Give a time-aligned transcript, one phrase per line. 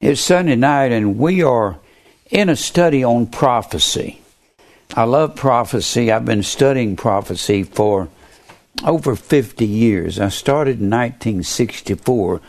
[0.00, 1.80] It's Sunday night, and we are
[2.30, 4.20] in a study on prophecy.
[4.94, 6.12] I love prophecy.
[6.12, 8.08] I've been studying prophecy for
[8.84, 10.20] over 50 years.
[10.20, 12.40] I started in 1964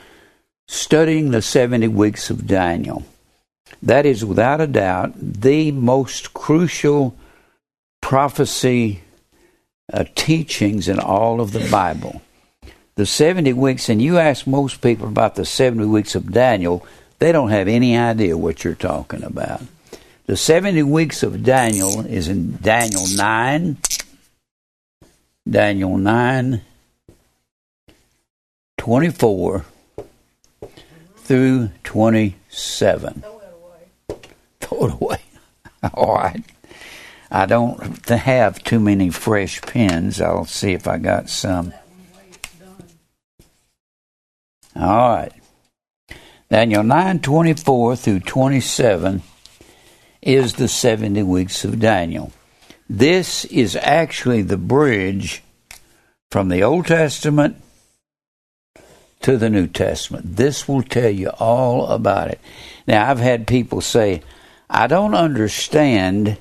[0.67, 3.03] studying the 70 weeks of Daniel.
[3.81, 7.15] That is without a doubt the most crucial
[7.99, 9.01] prophecy
[9.91, 12.21] uh, teachings in all of the Bible.
[12.93, 16.85] The 70 weeks, and you ask most people about the 70 weeks of Daniel,
[17.19, 19.61] they don't have any idea what you're talking about.
[20.25, 23.77] The 70 weeks of Daniel is in Daniel 9,
[25.49, 26.61] Daniel 9,
[28.77, 29.65] 24
[31.17, 33.23] through 27.
[34.59, 35.19] Throw it away.
[35.93, 36.43] All right.
[37.31, 40.19] I don't have too many fresh pens.
[40.19, 41.73] I'll see if I got some.
[44.75, 45.33] All right.
[46.49, 49.21] Daniel 9:24 through 27
[50.19, 52.31] is the 70 weeks of Daniel.
[52.89, 55.43] This is actually the bridge
[56.31, 57.57] from the Old Testament
[59.21, 60.37] to the New Testament.
[60.37, 62.39] This will tell you all about it.
[62.87, 64.23] Now, I've had people say,
[64.67, 66.37] I don't understand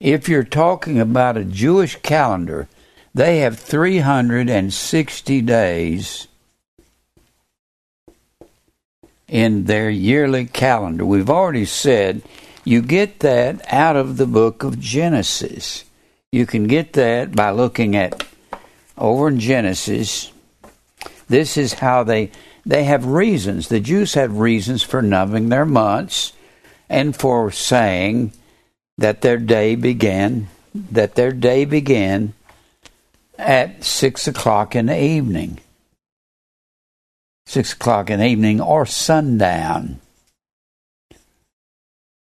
[0.00, 2.68] If you're talking about a Jewish calendar,
[3.14, 6.28] they have 360 days
[9.28, 11.06] in their yearly calendar.
[11.06, 12.22] We've already said
[12.64, 15.84] you get that out of the book of Genesis.
[16.32, 18.24] You can get that by looking at
[18.98, 20.32] over in Genesis.
[21.28, 22.30] This is how they
[22.66, 23.68] they have reasons.
[23.68, 26.34] The Jews had reasons for numbering their months
[26.91, 28.33] and for saying
[28.99, 32.34] that their day began that their day began
[33.39, 35.59] at six o'clock in the evening
[37.51, 39.99] six o'clock in the evening or sundown.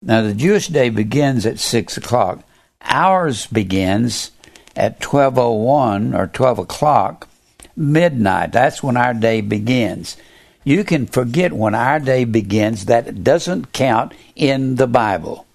[0.02, 2.42] Now, the Jewish day begins at six o'clock.
[2.82, 4.32] Ours begins
[4.74, 7.28] at 12.01 or 12 o'clock,
[7.76, 8.52] midnight.
[8.52, 10.16] That's when our day begins.
[10.64, 15.46] You can forget when our day begins, that doesn't count in the Bible.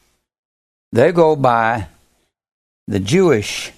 [0.91, 1.87] They go by
[2.87, 3.71] the Jewish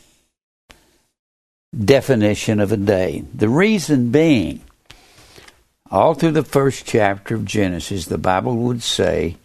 [1.78, 3.24] definition of a day.
[3.34, 4.62] The reason being,
[5.90, 9.38] all through the first chapter of Genesis, the Bible would say,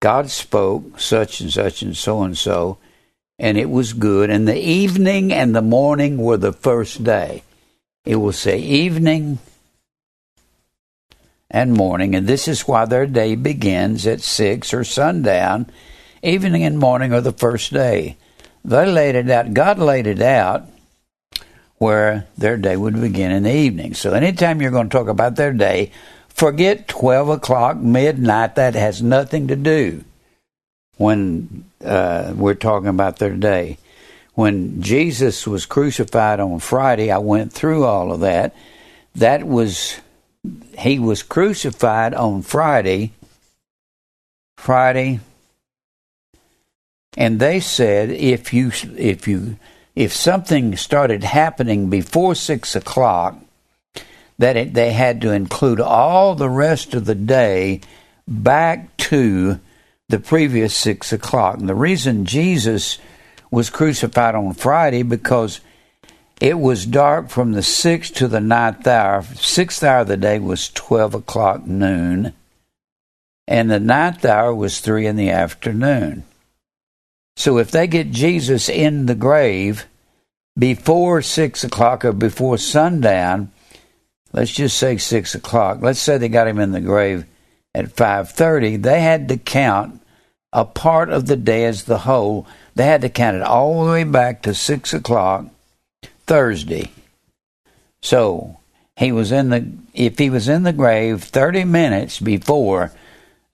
[0.00, 2.78] God spoke such and such and so and so,
[3.38, 4.30] and it was good.
[4.30, 7.42] And the evening and the morning were the first day.
[8.04, 9.38] It will say evening
[11.50, 15.70] and morning, and this is why their day begins at six or sundown.
[16.22, 18.16] Evening and morning are the first day.
[18.64, 19.54] They laid it out.
[19.54, 20.66] God laid it out
[21.78, 23.94] where their day would begin in the evening.
[23.94, 25.92] So anytime you're going to talk about their day,
[26.28, 28.56] forget 12 o'clock, midnight.
[28.56, 30.04] That has nothing to do
[30.96, 33.78] when uh, we're talking about their day.
[34.34, 38.54] When Jesus was crucified on Friday, I went through all of that.
[39.14, 39.98] That was,
[40.76, 43.12] he was crucified on Friday,
[44.56, 45.20] Friday,
[47.16, 49.56] and they said if you if you
[49.96, 53.36] if something started happening before six o'clock,
[54.38, 57.80] that it, they had to include all the rest of the day
[58.28, 59.58] back to
[60.08, 61.58] the previous six o'clock.
[61.58, 62.98] And the reason Jesus
[63.50, 65.60] was crucified on Friday because
[66.40, 69.22] it was dark from the sixth to the ninth hour.
[69.22, 72.32] Sixth hour of the day was twelve o'clock noon,
[73.46, 76.24] and the ninth hour was three in the afternoon.
[77.36, 79.86] So if they get Jesus in the grave
[80.58, 83.52] before six o'clock or before sundown,
[84.32, 85.78] let's just say six o'clock.
[85.80, 87.26] Let's say they got him in the grave
[87.74, 88.76] at five thirty.
[88.76, 90.02] They had to count
[90.52, 92.46] a part of the day as the whole.
[92.74, 95.46] They had to count it all the way back to six o'clock
[96.28, 96.92] Thursday.
[98.00, 98.60] So
[98.96, 102.92] he was in the if he was in the grave thirty minutes before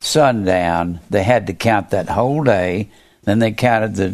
[0.01, 2.91] sundown, they had to count that whole day.
[3.23, 4.09] Then they counted the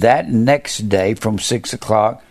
[0.00, 2.24] that next day from six o'clock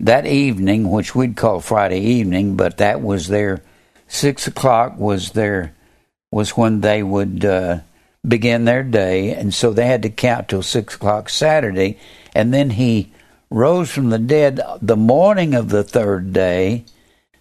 [0.00, 3.62] that evening, which we'd call Friday evening, but that was their
[4.08, 5.72] six o'clock was their
[6.32, 7.78] was when they would uh,
[8.26, 11.98] begin their day, and so they had to count till six o'clock Saturday,
[12.34, 13.12] and then he
[13.52, 16.84] rose from the dead the morning of the third day,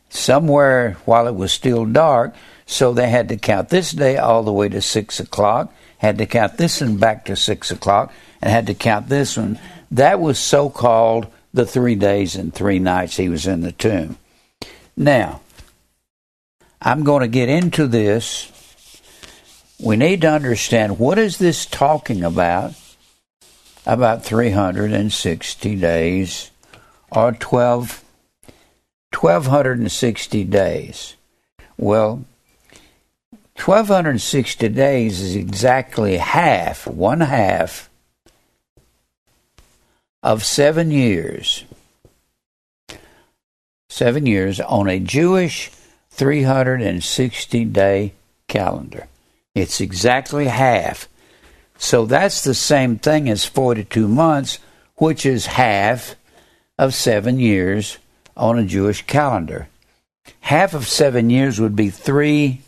[0.10, 2.36] somewhere while it was still dark.
[2.66, 6.26] So they had to count this day all the way to six o'clock, had to
[6.26, 9.60] count this one back to six o'clock, and had to count this one.
[9.92, 14.18] That was so called the three days and three nights he was in the tomb.
[14.96, 15.42] Now,
[16.82, 18.52] I'm going to get into this.
[19.80, 22.74] We need to understand what is this talking about?
[23.86, 26.52] About 360 days
[27.12, 28.04] or 12
[29.14, 31.16] 1260 days.
[31.78, 32.24] Well,
[33.56, 37.90] 1260 days is exactly half, one half
[40.24, 41.66] of seven years.
[43.90, 45.70] Seven years on a Jewish
[46.12, 48.14] 360 day
[48.48, 49.08] calendar.
[49.54, 51.08] It's exactly half.
[51.82, 54.60] So that's the same thing as 42 months,
[54.98, 56.16] which is half
[56.78, 57.98] of seven years
[58.38, 59.68] on a Jewish calendar.
[60.42, 62.62] Half of seven years would be three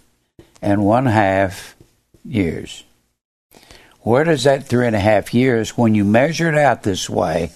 [0.63, 1.75] and one half
[2.25, 2.83] years.
[3.99, 7.51] Where does that three and a half years, when you measure it out this way,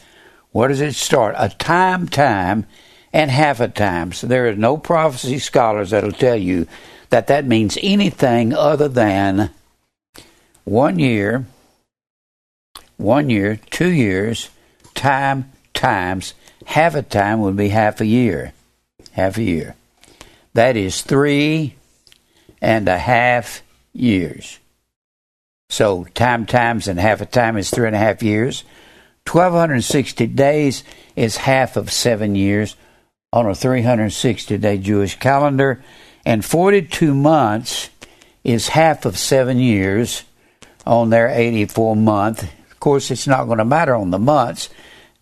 [0.51, 1.33] where does it start?
[1.39, 2.67] A time, time,
[3.11, 4.11] and half a time.
[4.11, 6.67] So there are no prophecy scholars that'll tell you
[7.09, 9.49] that that means anything other than
[10.67, 11.45] one year,
[12.97, 14.49] one year, two years,
[14.95, 16.33] time, times,
[16.65, 18.51] half a time would be half a year.
[19.11, 19.75] Half a year.
[20.55, 21.75] That is three
[22.61, 23.61] and a half
[23.93, 24.59] years.
[25.69, 28.65] So time times and half a time is three and a half years.
[29.25, 30.83] 1260 days
[31.15, 32.75] is half of seven years
[33.31, 35.81] on a 360 day Jewish calendar,
[36.25, 37.89] and 42 months
[38.43, 40.23] is half of seven years
[40.87, 42.43] on their 84 month.
[42.43, 44.69] Of course, it's not going to matter on the months.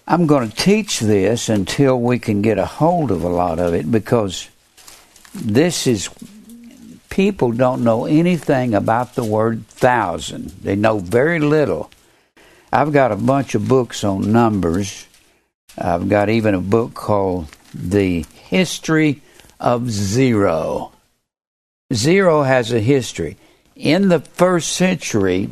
[0.07, 3.73] I'm going to teach this until we can get a hold of a lot of
[3.73, 4.47] it because
[5.35, 6.09] this is
[7.09, 10.51] people don't know anything about the word thousand.
[10.63, 11.91] They know very little.
[12.71, 15.05] I've got a bunch of books on numbers.
[15.77, 19.21] I've got even a book called The History
[19.59, 20.93] of Zero.
[21.93, 23.35] Zero has a history.
[23.75, 25.49] In the first century,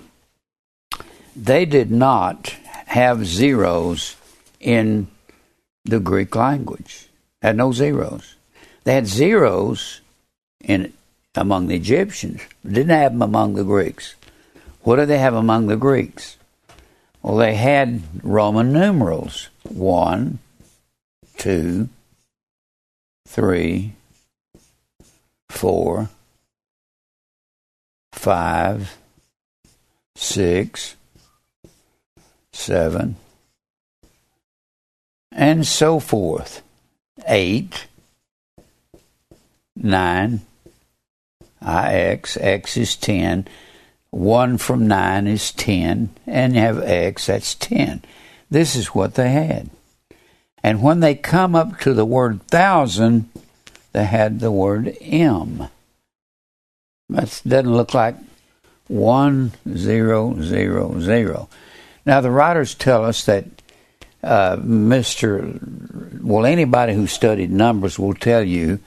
[1.36, 2.55] they did not
[2.88, 4.15] have zeros
[4.59, 5.07] in
[5.86, 7.07] the Greek language.
[7.41, 8.36] Had no zeros.
[8.83, 10.01] They had zeros
[10.62, 10.93] in
[11.36, 12.41] among the Egyptians.
[12.65, 14.15] Didn't have them among the Greeks.
[14.81, 16.38] What did they have among the Greeks?
[17.21, 20.39] Well, they had Roman numerals one,
[21.38, 21.89] two,
[23.27, 23.93] three,
[25.50, 26.09] four,
[28.13, 28.98] five,
[30.15, 30.95] six,
[32.60, 33.16] seven,
[35.32, 36.62] and so forth.
[37.28, 37.88] Eight,
[39.75, 40.42] nine,
[41.62, 43.48] ix, x is 10.
[44.12, 48.01] 1 from 9 is 10, and you have x, that's 10.
[48.50, 49.70] This is what they had.
[50.63, 53.30] And when they come up to the word thousand,
[53.94, 55.68] they had the word M.
[57.08, 58.16] That doesn't look like
[58.88, 61.48] one zero zero zero.
[62.06, 63.46] Now the writers tell us that
[64.24, 66.22] uh, Mr.
[66.22, 68.79] Well, anybody who studied numbers will tell you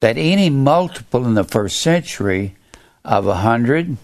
[0.00, 2.56] that any multiple in the first century
[3.04, 3.96] of a hundred,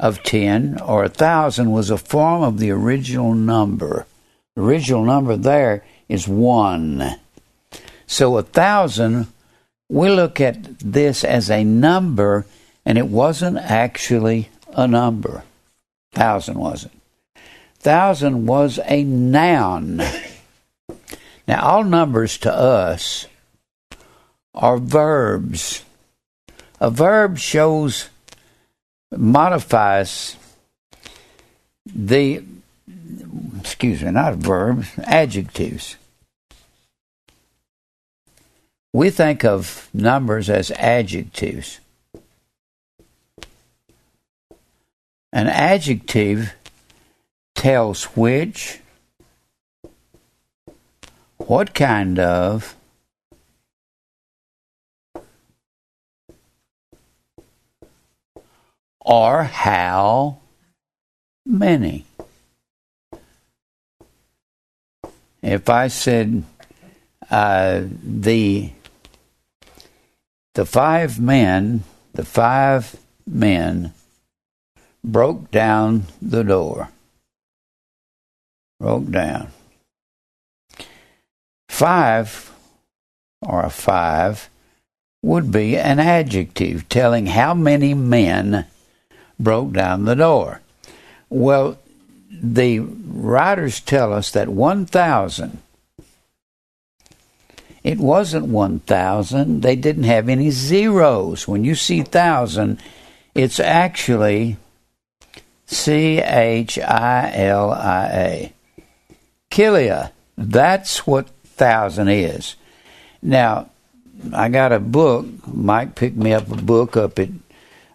[0.00, 4.06] of ten, or a thousand was a form of the original number.
[4.56, 7.18] The original number there is one.
[8.06, 9.28] So a thousand,
[9.88, 12.46] we look at this as a number,
[12.84, 15.44] and it wasn't actually a number.
[16.12, 16.92] Thousand wasn't.
[17.78, 20.02] Thousand was a noun.
[21.48, 23.26] Now, all numbers to us
[24.54, 25.84] are verbs.
[26.80, 28.08] A verb shows,
[29.10, 30.36] modifies
[31.84, 32.42] the,
[33.58, 35.96] excuse me, not verbs, adjectives.
[38.92, 41.80] We think of numbers as adjectives.
[45.32, 46.54] An adjective
[47.54, 48.80] tells which,
[51.38, 52.76] what kind of,
[59.00, 60.38] or how
[61.46, 62.04] many.
[65.42, 66.44] If I said
[67.30, 68.70] uh, the
[70.54, 72.94] the five men, the five
[73.26, 73.92] men
[75.04, 76.88] broke down the door.
[78.78, 79.48] Broke down.
[81.68, 82.52] Five,
[83.40, 84.48] or a five,
[85.22, 88.66] would be an adjective telling how many men
[89.38, 90.60] broke down the door.
[91.30, 91.78] Well,
[92.30, 95.58] the writers tell us that 1,000,
[97.82, 99.62] it wasn't 1,000.
[99.62, 101.48] They didn't have any zeros.
[101.48, 102.78] When you see 1,000,
[103.34, 104.56] it's actually
[105.72, 108.52] C H I L I A.
[109.50, 110.12] Kilia.
[110.36, 111.26] That's what
[111.56, 112.56] 1,000 is.
[113.22, 113.70] Now,
[114.32, 115.26] I got a book.
[115.46, 117.28] Mike picked me up a book up at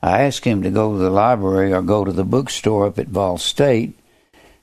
[0.01, 3.11] I asked him to go to the library or go to the bookstore up at
[3.11, 3.97] Ball State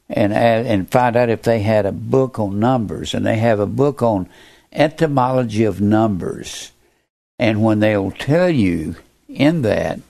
[0.09, 3.67] and and find out if they had a book on numbers, and they have a
[3.67, 4.29] book on
[4.73, 6.73] etymology of numbers,
[7.39, 8.97] and when they'll tell you
[9.29, 10.01] in that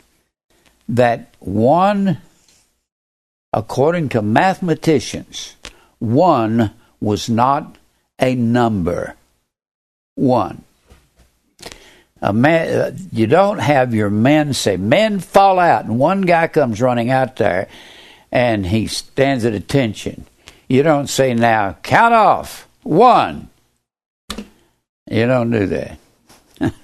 [0.88, 2.18] that one,
[3.54, 5.56] according to mathematicians,
[5.98, 6.70] one
[7.00, 7.76] was not
[8.20, 9.14] a number.
[10.16, 10.64] One
[12.32, 16.80] man, uh, you don't have your men say, men fall out, and one guy comes
[16.80, 17.68] running out there
[18.32, 20.24] and he stands at attention.
[20.68, 23.48] You don't say, now, count off, one.
[25.10, 25.98] You don't do that.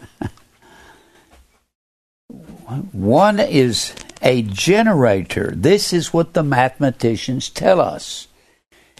[2.93, 5.53] one is a generator.
[5.55, 8.29] This is what the mathematicians tell us.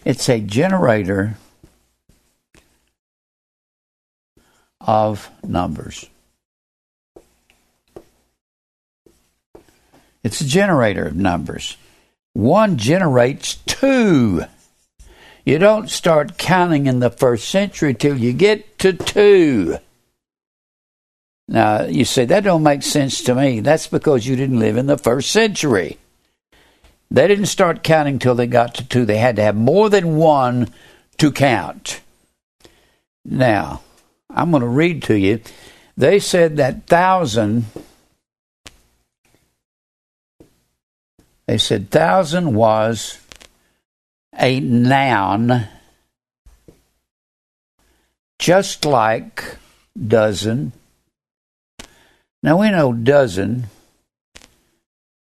[0.05, 1.37] It's a generator
[4.81, 6.07] of numbers.
[10.23, 11.77] It's a generator of numbers.
[12.33, 14.45] One generates two.
[15.45, 19.79] You don't start counting in the first century till you get to two.
[21.51, 23.59] Now you say that don't make sense to me.
[23.59, 25.99] That's because you didn't live in the first century.
[27.11, 29.05] They didn't start counting till they got to two.
[29.05, 30.73] They had to have more than one
[31.19, 32.01] to count.
[33.25, 33.83] Now,
[34.33, 35.41] I'm going to read to you.
[35.97, 37.67] They said that thousand
[41.51, 43.19] They said thousand was
[44.39, 45.67] a noun
[48.39, 49.57] just like
[50.07, 50.73] dozen.
[52.43, 53.67] Now we know dozen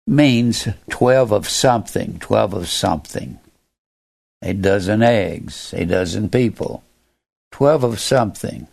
[0.08, 3.39] means 12 of something, 12 of something.
[4.41, 6.84] A dozen eggs, a dozen people,
[7.51, 8.68] 12 of something.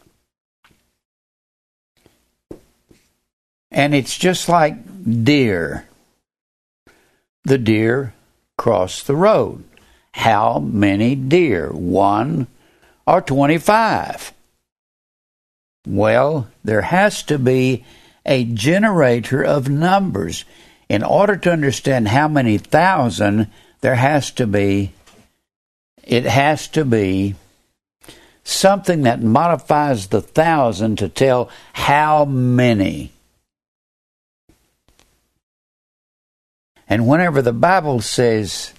[3.70, 4.76] And it's just like
[5.24, 5.88] deer
[7.48, 8.14] the deer
[8.58, 9.64] crossed the road.
[10.12, 11.70] How many deer?
[11.72, 12.46] One
[13.06, 14.32] or 25?
[15.86, 17.84] Well, there has to be
[18.28, 20.44] a generator of numbers.
[20.88, 24.92] In order to understand how many thousand, there has to be,
[26.02, 27.34] it has to be
[28.44, 33.12] something that modifies the thousand to tell how many.
[36.88, 38.72] And whenever the Bible says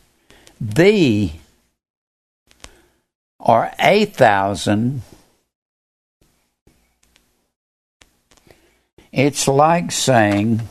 [0.60, 1.32] the
[3.40, 5.04] or a thousand,
[9.20, 10.62] it's like saying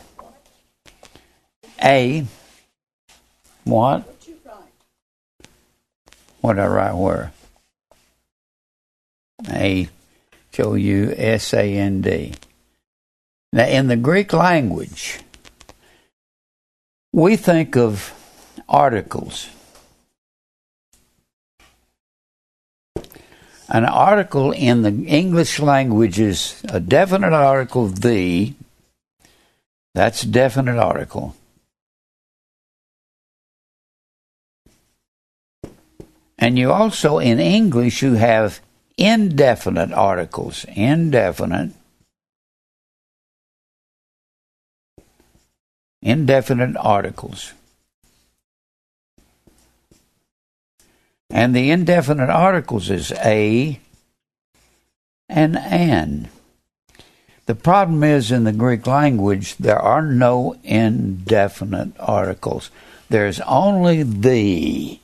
[1.83, 2.25] a
[3.63, 4.15] what?
[6.41, 7.31] What I write where?
[9.49, 9.87] A
[10.57, 12.33] O U S A N D.
[13.53, 15.19] Now, in the Greek language,
[17.13, 18.13] we think of
[18.67, 19.47] articles.
[23.71, 28.53] An article in the English language is a definite article, the.
[29.93, 31.35] That's definite article.
[36.39, 38.59] And you also, in English, you have
[38.97, 40.65] indefinite articles.
[40.69, 41.71] Indefinite.
[46.01, 47.53] Indefinite articles.
[51.29, 53.79] And the indefinite articles is a
[55.27, 56.29] and an.
[57.45, 62.69] The problem is in the Greek language, there are no indefinite articles.
[63.09, 64.99] There's only the.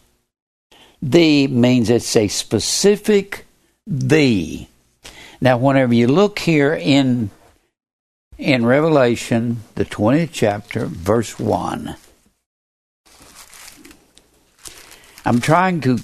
[1.02, 3.46] The means it's a specific
[3.86, 4.68] the.
[5.42, 7.30] Now, whenever you look here in
[8.38, 11.96] in Revelation, the 20th chapter, verse 1,
[15.28, 15.98] I'm trying to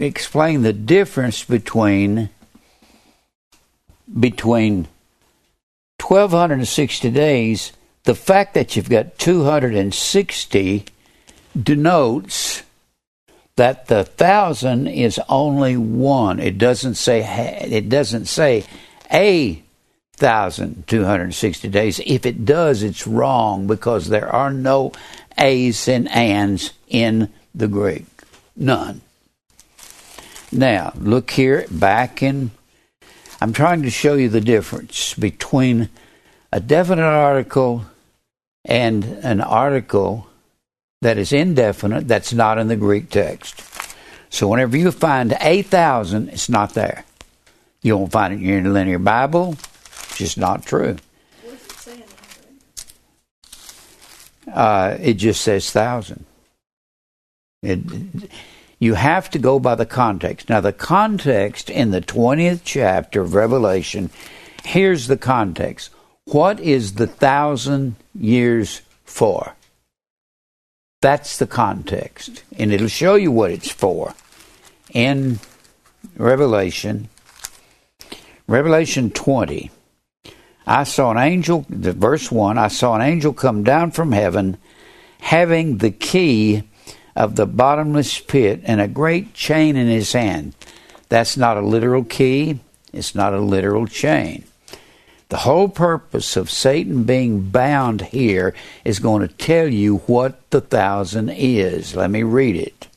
[0.00, 2.30] explain the difference between
[4.18, 4.88] between
[6.00, 7.72] 1260 days.
[8.04, 10.84] The fact that you've got 260
[11.60, 12.62] denotes
[13.56, 16.40] that the thousand is only one.
[16.40, 17.20] It doesn't say
[17.62, 18.64] it doesn't say
[19.12, 19.62] a
[20.14, 22.00] thousand two hundred sixty days.
[22.06, 24.92] If it does it's wrong because there are no
[25.36, 28.06] a's and ands in the greek
[28.56, 29.00] None.
[30.50, 32.50] Now, look here back in.
[33.40, 35.88] I'm trying to show you the difference between
[36.52, 37.86] a definite article
[38.64, 40.26] and an article
[41.00, 43.62] that is indefinite that's not in the Greek text.
[44.30, 47.04] So whenever you find 8,000, it's not there.
[47.82, 49.52] You won't find it in your interlinear Bible.
[49.52, 50.96] It's just not true.
[51.42, 52.08] What is it,
[54.54, 56.24] uh, it just says thousand.
[57.62, 57.80] It,
[58.80, 60.48] you have to go by the context.
[60.48, 64.10] Now, the context in the 20th chapter of Revelation,
[64.64, 65.90] here's the context.
[66.24, 69.54] What is the thousand years for?
[71.00, 72.42] That's the context.
[72.58, 74.14] And it'll show you what it's for
[74.92, 75.38] in
[76.16, 77.08] Revelation.
[78.48, 79.70] Revelation 20.
[80.66, 84.58] I saw an angel, verse 1, I saw an angel come down from heaven
[85.20, 86.64] having the key
[87.14, 90.54] of the bottomless pit and a great chain in his hand.
[91.08, 92.60] That's not a literal key,
[92.92, 94.44] it's not a literal chain.
[95.28, 100.60] The whole purpose of Satan being bound here is going to tell you what the
[100.60, 101.96] thousand is.
[101.96, 102.88] Let me read it.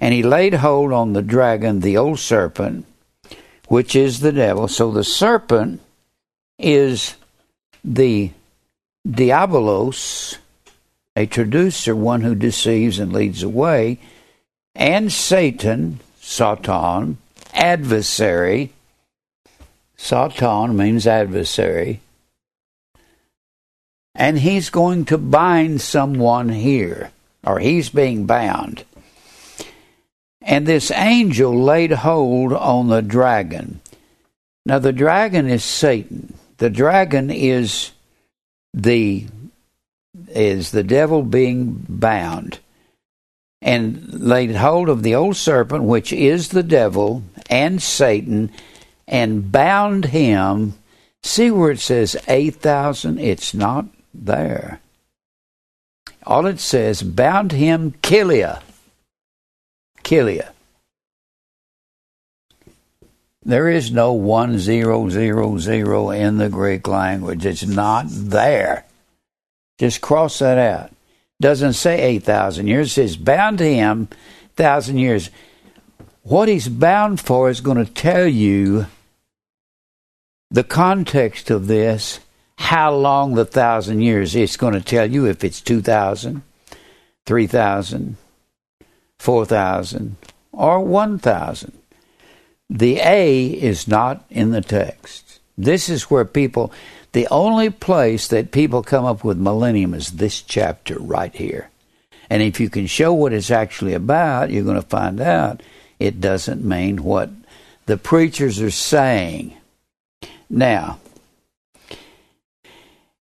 [0.00, 2.84] And he laid hold on the dragon, the old serpent,
[3.68, 4.66] which is the devil.
[4.66, 5.80] So the serpent
[6.58, 7.14] is
[7.84, 8.32] the
[9.06, 10.38] diabolos,
[11.16, 13.98] a traducer, one who deceives and leads away,
[14.74, 17.18] and Satan, Satan,
[17.52, 18.72] adversary.
[19.96, 22.00] Satan means adversary.
[24.14, 27.10] And he's going to bind someone here,
[27.44, 28.84] or he's being bound.
[30.42, 33.80] And this angel laid hold on the dragon.
[34.66, 36.34] Now, the dragon is Satan.
[36.58, 37.92] The dragon is
[38.72, 39.26] the
[40.34, 42.58] is the devil being bound
[43.62, 48.52] and laid hold of the old serpent, which is the devil and Satan,
[49.08, 50.74] and bound him.
[51.22, 53.18] See where it says 8,000?
[53.18, 54.80] It's not there.
[56.26, 58.62] All it says, bound him, kilia.
[60.02, 60.50] Kilia.
[63.42, 67.44] There is no one zero zero zero in the Greek language.
[67.44, 68.86] It's not there.
[69.78, 70.90] Just cross that out.
[71.40, 72.88] Doesn't say 8,000 years.
[72.88, 74.08] It says bound to him
[74.56, 75.30] 1,000 years.
[76.22, 78.86] What he's bound for is going to tell you
[80.50, 82.20] the context of this,
[82.56, 84.36] how long the thousand years.
[84.36, 86.42] It's going to tell you if it's 2,000,
[87.26, 88.16] 3,000,
[89.18, 90.16] 4,000,
[90.52, 91.72] or 1,000.
[92.70, 95.40] The A is not in the text.
[95.58, 96.72] This is where people,
[97.14, 101.70] the only place that people come up with millennium is this chapter right here.
[102.28, 105.62] And if you can show what it's actually about, you're going to find out
[106.00, 107.30] it doesn't mean what
[107.86, 109.56] the preachers are saying.
[110.50, 110.98] Now,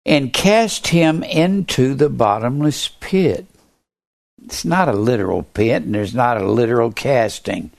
[0.07, 3.45] and cast him into the bottomless pit.
[4.43, 7.71] It's not a literal pit, and there's not a literal casting.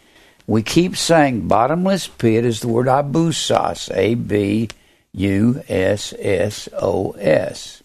[0.45, 4.69] We keep saying bottomless pit is the word abussos, A B
[5.15, 7.82] U S S O S.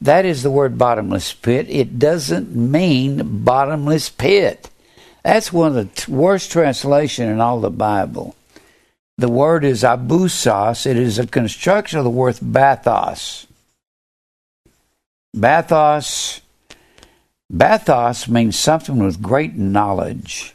[0.00, 1.66] That is the word bottomless pit.
[1.70, 4.68] It doesn't mean bottomless pit.
[5.22, 8.36] That's one of the worst translation in all the Bible.
[9.16, 10.86] The word is abussos.
[10.86, 13.46] It is a construction of the word bathos.
[15.34, 16.40] Bathos.
[17.50, 20.53] Bathos means something with great knowledge.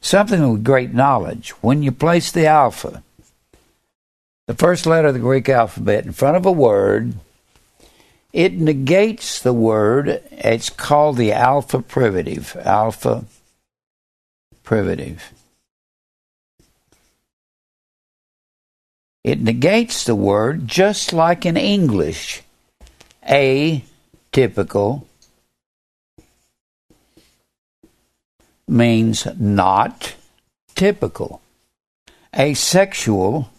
[0.00, 1.50] Something with great knowledge.
[1.60, 3.02] When you place the alpha,
[4.46, 7.14] the first letter of the Greek alphabet, in front of a word,
[8.32, 10.22] it negates the word.
[10.30, 12.56] It's called the alpha privative.
[12.64, 13.24] Alpha
[14.64, 15.32] privative.
[19.22, 22.42] It negates the word just like in English.
[23.28, 25.04] Atypical
[28.70, 30.14] means not
[30.74, 31.42] typical.
[32.36, 33.50] Asexual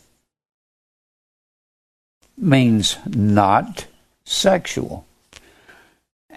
[2.38, 3.86] means not
[4.24, 5.06] sexual.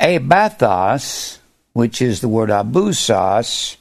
[0.00, 1.38] Abathos,
[1.72, 3.76] which is the word abussos,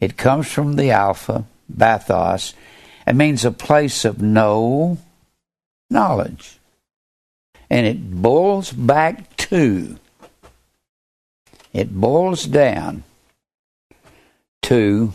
[0.00, 2.54] it comes from the alpha, bathos.
[3.06, 4.98] It means a place of no
[5.90, 6.58] knowledge.
[7.68, 9.96] And it boils back to,
[11.72, 13.04] it boils down
[14.62, 15.12] to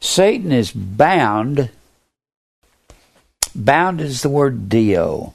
[0.00, 1.70] Satan is bound.
[3.54, 5.34] Bound is the word dio.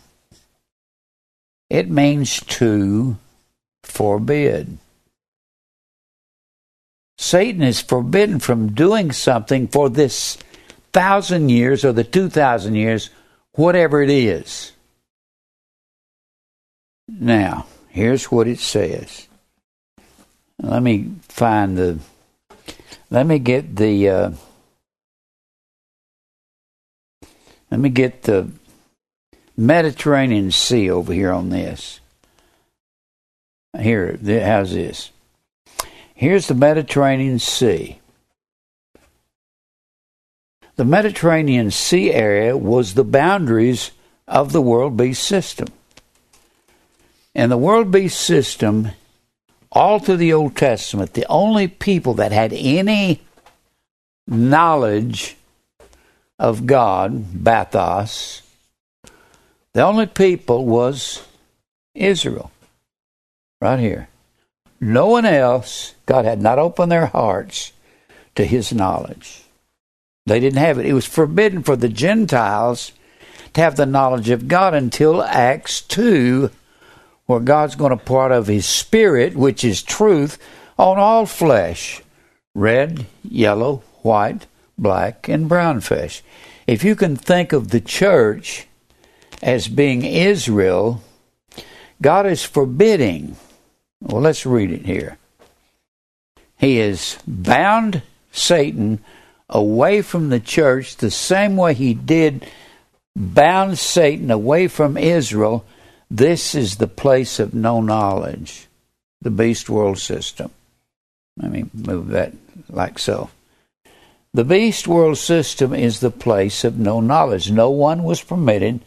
[1.70, 3.18] It means to
[3.84, 4.78] forbid.
[7.18, 10.38] Satan is forbidden from doing something for this
[10.92, 13.10] thousand years or the two thousand years,
[13.54, 14.72] whatever it is.
[17.08, 19.28] Now, here's what it says.
[20.62, 22.00] Let me find the.
[23.12, 24.10] Let me get the.
[24.10, 24.32] Uh,
[27.70, 28.50] let me get the
[29.58, 32.00] Mediterranean Sea over here on this.
[33.78, 35.12] Here, how's this?
[36.16, 38.00] Here's the Mediterranean Sea.
[40.78, 43.92] The Mediterranean Sea area was the boundaries
[44.26, 45.68] of the world beast system.
[47.36, 48.92] And the world beast system,
[49.72, 53.22] all through the Old Testament, the only people that had any
[54.28, 55.38] knowledge
[56.38, 58.42] of God, Bathos,
[59.74, 61.26] the only people was
[61.94, 62.52] Israel.
[63.62, 64.10] Right here.
[64.80, 67.72] No one else, God had not opened their hearts
[68.36, 69.44] to his knowledge.
[70.26, 70.86] They didn't have it.
[70.86, 72.92] It was forbidden for the Gentiles
[73.54, 76.50] to have the knowledge of God until Acts 2,
[77.32, 80.38] where God's going to pour out of his Spirit, which is truth,
[80.78, 82.02] on all flesh
[82.54, 86.22] red, yellow, white, black, and brown fish.
[86.68, 88.68] If you can think of the church
[89.42, 91.02] as being Israel,
[92.02, 93.38] God is forbidding.
[94.02, 95.18] Well, let's read it here.
[96.58, 98.02] He has bound
[98.34, 99.00] Satan
[99.50, 102.46] away from the church the same way he did
[103.16, 105.64] bound Satan away from Israel.
[106.14, 108.68] This is the place of no knowledge,
[109.22, 110.52] the beast world system.
[111.38, 112.34] Let me move that
[112.68, 113.30] like so.
[114.34, 117.50] The beast world system is the place of no knowledge.
[117.50, 118.82] No one was permitted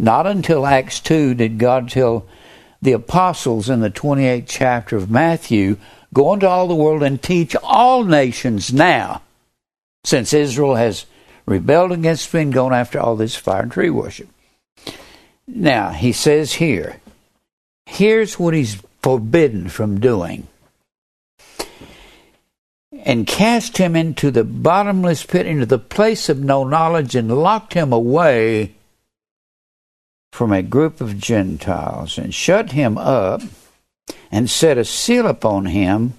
[0.00, 2.26] not until Acts 2 did God tell
[2.82, 5.76] the apostles in the 28th chapter of Matthew,
[6.12, 9.22] Go into all the world and teach all nations now,
[10.02, 11.06] since Israel has
[11.46, 14.28] rebelled against me and gone after all this fire and tree worship.
[15.48, 17.00] Now, he says here,
[17.86, 20.46] here's what he's forbidden from doing.
[22.92, 27.72] And cast him into the bottomless pit, into the place of no knowledge, and locked
[27.72, 28.74] him away
[30.32, 33.40] from a group of Gentiles and shut him up
[34.30, 36.12] and set a seal upon him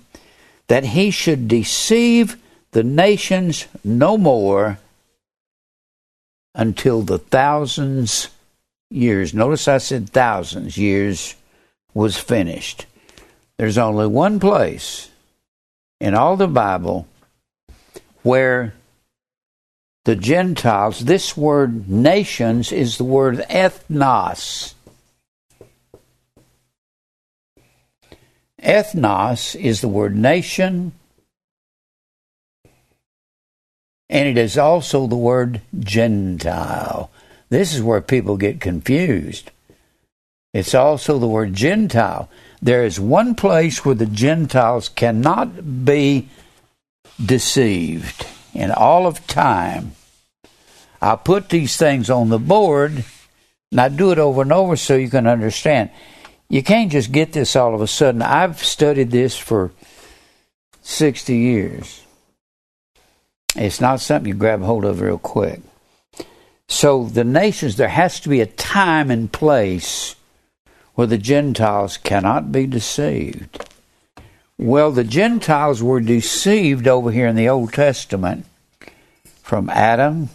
[0.67, 2.35] that he should deceive
[2.71, 4.79] the nations no more
[6.55, 8.29] until the thousands
[8.89, 9.33] years.
[9.33, 11.35] Notice I said thousands years
[11.93, 12.85] was finished.
[13.57, 15.09] There's only one place
[15.99, 17.07] in all the Bible
[18.23, 18.73] where
[20.05, 24.73] the Gentiles, this word nations is the word ethnos.
[28.61, 30.93] Ethnos is the word nation,
[34.09, 37.11] and it is also the word Gentile.
[37.49, 39.51] This is where people get confused.
[40.53, 42.29] It's also the word Gentile.
[42.61, 46.29] There is one place where the Gentiles cannot be
[47.23, 49.93] deceived in all of time.
[51.01, 53.05] I put these things on the board
[53.71, 55.91] and I do it over and over so you can understand.
[56.49, 58.21] You can't just get this all of a sudden.
[58.21, 59.71] I've studied this for
[60.81, 62.03] 60 years.
[63.55, 65.61] It's not something you grab hold of real quick.
[66.69, 70.15] So the nations, there has to be a time and place
[70.93, 73.67] where the Gentiles cannot be deceived.
[74.57, 78.45] Well, the Gentiles were deceived over here in the Old Testament
[79.41, 80.29] from Adam,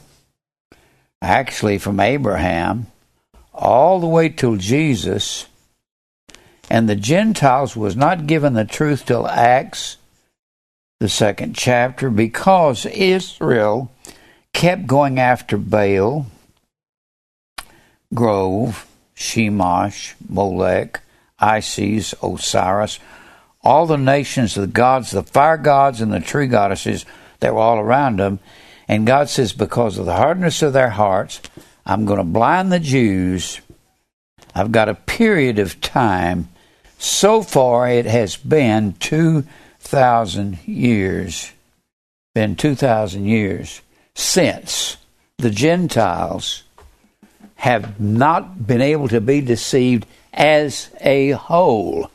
[1.22, 2.88] actually from Abraham,
[3.52, 5.46] all the way till Jesus.
[6.68, 9.98] And the Gentiles was not given the truth till Acts,
[10.98, 13.92] the second chapter, because Israel
[14.54, 16.26] kept going after Baal,
[18.14, 21.02] Grove, Shamash, Molech,
[21.38, 23.00] Isis, Osiris,
[23.62, 27.04] all the nations, the gods, the fire gods, and the tree goddesses
[27.40, 28.38] that were all around them.
[28.88, 31.42] And God says, because of the hardness of their hearts,
[31.84, 33.60] I'm going to blind the Jews.
[34.54, 36.48] I've got a period of time.
[36.98, 41.52] So far, it has been 2,000 years.
[42.34, 43.80] Been 2,000 years
[44.14, 44.96] since
[45.38, 46.62] the Gentiles
[47.56, 52.10] have not been able to be deceived as a whole.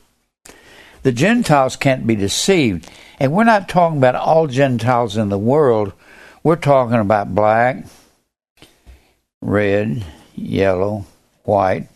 [1.03, 2.89] The Gentiles can't be deceived.
[3.19, 5.93] And we're not talking about all Gentiles in the world.
[6.43, 7.85] We're talking about black,
[9.41, 11.05] red, yellow,
[11.43, 11.88] white,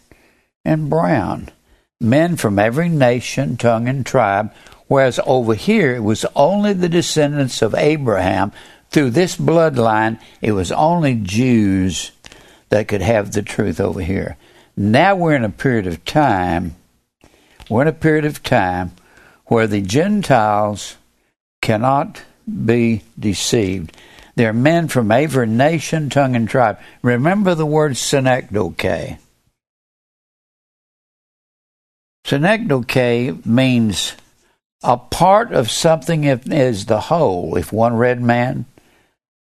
[0.66, 1.50] and brown.
[2.02, 4.54] Men from every nation, tongue, and tribe.
[4.88, 8.52] Whereas over here, it was only the descendants of Abraham
[8.94, 12.12] through this bloodline, it was only Jews
[12.70, 14.38] that could have the truth over here.
[14.78, 16.76] Now we're in a period of time,
[17.70, 18.92] we're in a period of time
[19.48, 20.96] where the Gentiles
[21.62, 22.22] cannot
[22.66, 23.98] be deceived.
[24.36, 26.80] They're men from every nation, tongue, and tribe.
[27.02, 29.18] Remember the word synecdoche.
[32.26, 34.14] Synecdoche means
[34.84, 37.56] a part of something is the whole.
[37.56, 38.66] If one red man,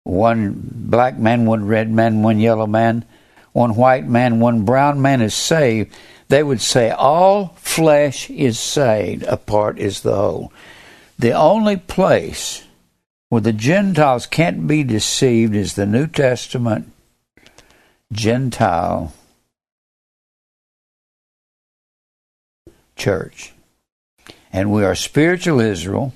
[0.06, 3.04] one black man, one red man, one yellow man,
[3.52, 5.92] one white man, one brown man is saved,
[6.28, 10.52] they would say all flesh is saved, a part is the whole.
[11.18, 12.62] The only place
[13.30, 16.92] where the Gentiles can't be deceived is the New Testament
[18.12, 19.12] Gentile
[22.94, 23.52] church.
[24.52, 26.12] And we are spiritual Israel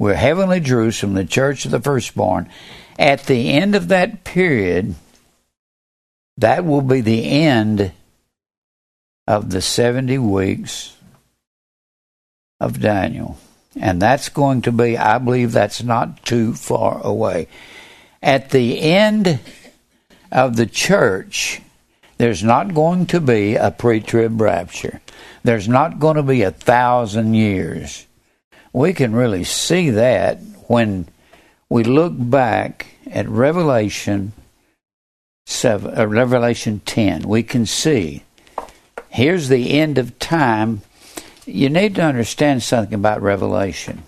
[0.00, 2.48] we're heavenly Jerusalem, the church of the firstborn.
[2.98, 4.94] At the end of that period,
[6.38, 7.92] that will be the end
[9.26, 10.96] of the 70 weeks
[12.58, 13.36] of Daniel.
[13.76, 17.48] And that's going to be, I believe that's not too far away.
[18.22, 19.38] At the end
[20.32, 21.60] of the church,
[22.16, 25.02] there's not going to be a pre trib rapture.
[25.42, 28.06] There's not going to be a thousand years
[28.72, 31.08] we can really see that when
[31.68, 34.32] we look back at Revelation
[35.46, 37.22] 7, uh, Revelation 10.
[37.22, 38.22] We can see
[39.08, 40.82] here's the end of time.
[41.44, 44.04] You need to understand something about Revelation.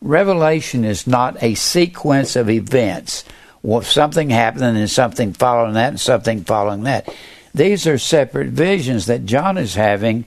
[0.00, 3.24] Revelation is not a sequence of events.
[3.62, 7.12] Well, something happening and something following that and something following that.
[7.54, 10.24] These are separate visions that John is having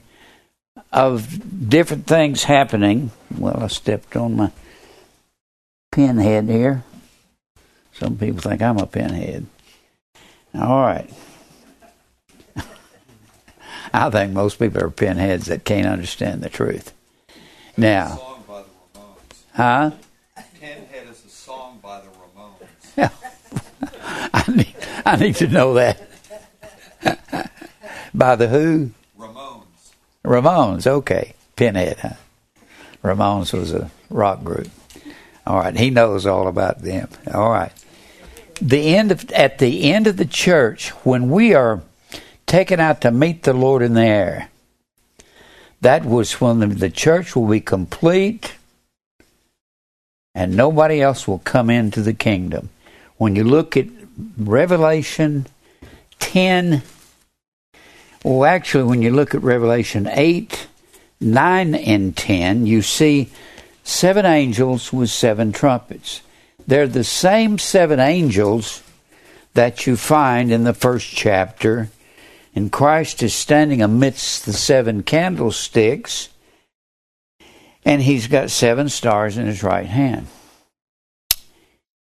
[0.92, 3.10] of different things happening.
[3.36, 4.52] Well, I stepped on my
[5.90, 6.84] pinhead here.
[7.92, 9.46] Some people think I'm a pinhead.
[10.54, 11.10] All right.
[13.94, 16.92] I think most people are pinheads that can't understand the truth.
[17.76, 18.36] Now,
[19.54, 19.92] huh?
[20.60, 22.96] Pinhead is a song by the Ramones.
[22.96, 23.10] Yeah.
[24.34, 26.08] I need, I need to know that.
[28.14, 28.90] by the who?
[30.24, 31.34] Ramones, okay.
[31.56, 32.14] Pinhead, huh?
[33.02, 34.68] Ramones was a rock group.
[35.46, 37.08] All right, he knows all about them.
[37.32, 37.72] All right.
[38.60, 41.82] The end of at the end of the church, when we are
[42.46, 44.50] taken out to meet the Lord in the air,
[45.80, 48.54] that was when the church will be complete
[50.34, 52.70] and nobody else will come into the kingdom.
[53.16, 53.86] When you look at
[54.38, 55.46] Revelation
[56.20, 56.82] 10
[58.24, 60.68] well, actually, when you look at Revelation 8,
[61.20, 63.30] 9, and 10, you see
[63.82, 66.22] seven angels with seven trumpets.
[66.66, 68.82] They're the same seven angels
[69.54, 71.90] that you find in the first chapter.
[72.54, 76.28] And Christ is standing amidst the seven candlesticks,
[77.84, 80.26] and he's got seven stars in his right hand.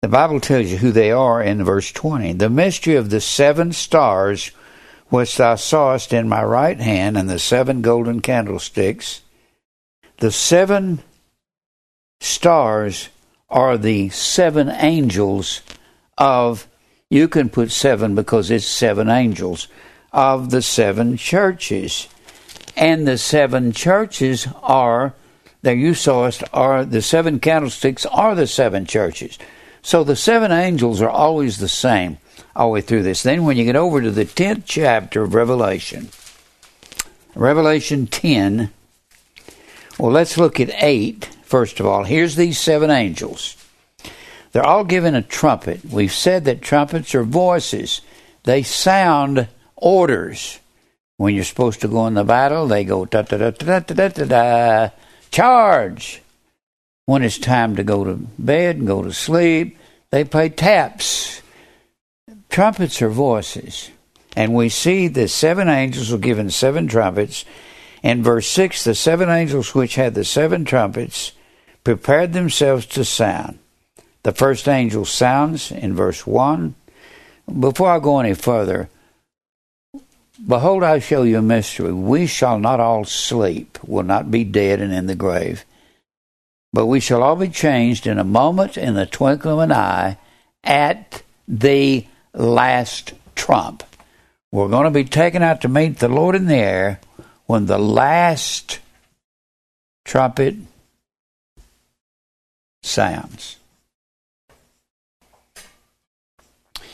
[0.01, 2.35] The Bible tells you who they are in verse 20.
[2.35, 4.53] The mystery of the seven stars
[5.09, 9.23] which thou sawest in my right hand, and the seven golden candlesticks.
[10.19, 11.01] The seven
[12.21, 13.09] stars
[13.49, 15.63] are the seven angels
[16.19, 16.67] of,
[17.09, 19.69] you can put seven because it's seven angels,
[20.13, 22.09] of the seven churches.
[22.77, 25.15] And the seven churches are,
[25.63, 29.39] there you saw us, are the seven candlesticks are the seven churches.
[29.83, 32.19] So the seven angels are always the same
[32.59, 33.23] all the way through this.
[33.23, 36.09] Then when you get over to the 10th chapter of Revelation,
[37.35, 38.71] Revelation 10,
[39.99, 42.05] well, let's look at 8 first of all.
[42.05, 43.57] Here's these seven angels.
[44.53, 45.85] They're all given a trumpet.
[45.85, 48.01] We've said that trumpets are voices,
[48.43, 50.59] they sound orders.
[51.17, 53.95] When you're supposed to go in the battle, they go da da da da da
[53.95, 54.91] da da da.
[55.31, 56.23] Charge!
[57.07, 59.79] When it's time to go to bed and go to sleep,
[60.11, 61.43] they play taps.
[62.49, 63.91] Trumpets are voices.
[64.37, 67.45] And we see the seven angels were given seven trumpets.
[68.03, 71.33] In verse 6, the seven angels which had the seven trumpets
[71.83, 73.59] prepared themselves to sound.
[74.23, 76.75] The first angel sounds in verse 1.
[77.59, 78.89] Before I go any further,
[80.47, 81.93] Behold, I show you a mystery.
[81.93, 85.65] We shall not all sleep, will not be dead and in the grave,
[86.73, 90.17] but we shall all be changed in a moment, in the twinkling of an eye,
[90.63, 92.07] at the
[92.39, 93.83] last trump.
[94.51, 97.01] We're going to be taken out to meet the Lord in the air
[97.47, 98.79] when the last
[100.05, 100.57] trumpet
[102.83, 103.57] sounds.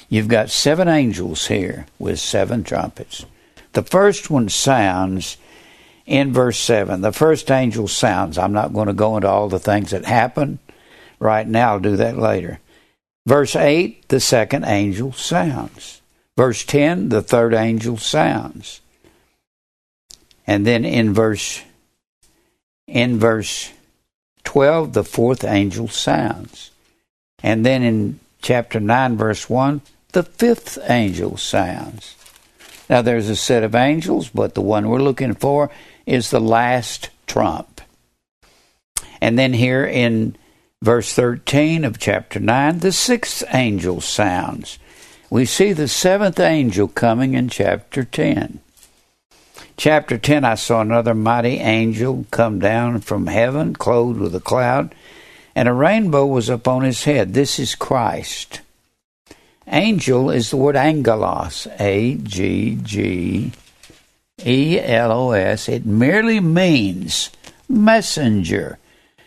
[0.09, 3.25] You've got seven angels here with seven trumpets.
[3.73, 5.37] The first one sounds
[6.07, 7.01] in verse 7.
[7.01, 8.39] The first angel sounds.
[8.39, 10.59] I'm not going to go into all the things that happen
[11.19, 12.61] right now, I'll do that later.
[13.27, 16.03] Verse 8, the second angel sounds.
[16.37, 18.81] Verse 10, the third angel sounds.
[20.47, 21.63] And then in verse
[22.87, 23.73] in verse
[24.45, 26.71] 12, the fourth angel sounds.
[27.43, 29.81] And then in chapter 9, verse 1,
[30.13, 32.15] the fifth angel sounds.
[32.89, 35.71] Now, there's a set of angels, but the one we're looking for
[36.05, 37.81] is the last trump.
[39.21, 40.37] And then here in
[40.85, 44.79] verse 13 of chapter 9, the sixth angel sounds.
[45.31, 48.61] We see the seventh angel coming in chapter 10.
[49.79, 54.95] Chapter 10, I saw another mighty angel come down from heaven, clothed with a cloud,
[55.55, 57.33] and a rainbow was upon his head.
[57.33, 58.61] This is Christ.
[59.67, 63.53] Angel is the word angelos, A G G
[64.45, 65.67] E L O S.
[65.67, 67.31] It merely means
[67.71, 68.79] messenger.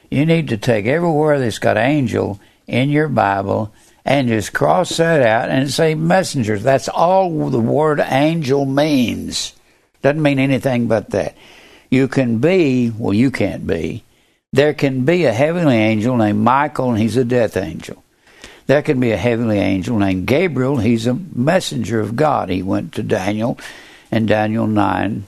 [0.09, 3.73] You need to take everywhere that's got angel in your Bible
[4.05, 6.57] and just cross that out and say messenger.
[6.57, 9.53] That's all the word angel means.
[10.01, 11.35] Doesn't mean anything but that.
[11.89, 14.03] You can be, well, you can't be.
[14.53, 18.03] There can be a heavenly angel named Michael, and he's a death angel.
[18.67, 20.77] There can be a heavenly angel named Gabriel.
[20.77, 22.49] He's a messenger of God.
[22.49, 23.57] He went to Daniel
[24.11, 25.25] in Daniel 9,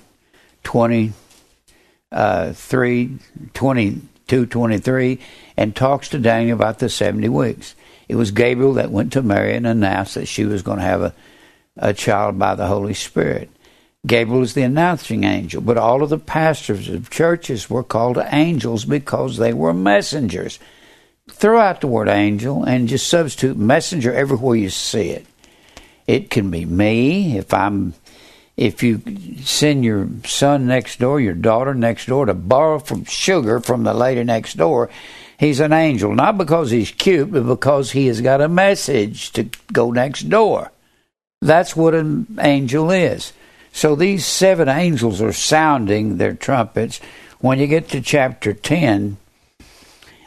[0.63, 1.13] 20,
[2.12, 3.20] uh, 3,
[3.54, 5.20] 22, 23,
[5.58, 7.76] and talks to Daniel about the 70 weeks.
[8.08, 11.02] It was Gabriel that went to Mary and announced that she was going to have
[11.02, 11.13] a,
[11.78, 13.50] a child by the Holy Spirit.
[14.08, 18.86] Gabriel is the announcing angel, but all of the pastors of churches were called angels
[18.86, 20.60] because they were messengers
[21.32, 25.26] throw out the word angel and just substitute messenger everywhere you see it.
[26.08, 27.94] It can be me if I'm
[28.60, 29.02] if you
[29.41, 33.93] send your son next door, your daughter next door to borrow from sugar from the
[33.93, 34.89] lady next door,
[35.38, 36.13] he's an angel.
[36.13, 40.74] Not because he's cute, but because he has got a message to go next door.
[41.41, 43.32] That's what an angel is.
[43.72, 47.00] So these seven angels are sounding their trumpets.
[47.39, 49.15] When you get to chapter 10,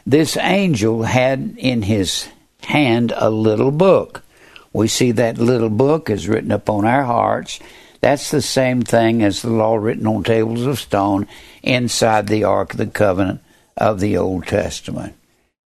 [0.07, 2.29] this angel had in his
[2.63, 4.23] hand a little book.
[4.73, 7.59] We see that little book is written upon our hearts.
[8.03, 11.25] That's the same thing as the law written on tables of stone
[11.61, 13.41] inside the Ark of the Covenant
[13.77, 15.15] of the Old Testament.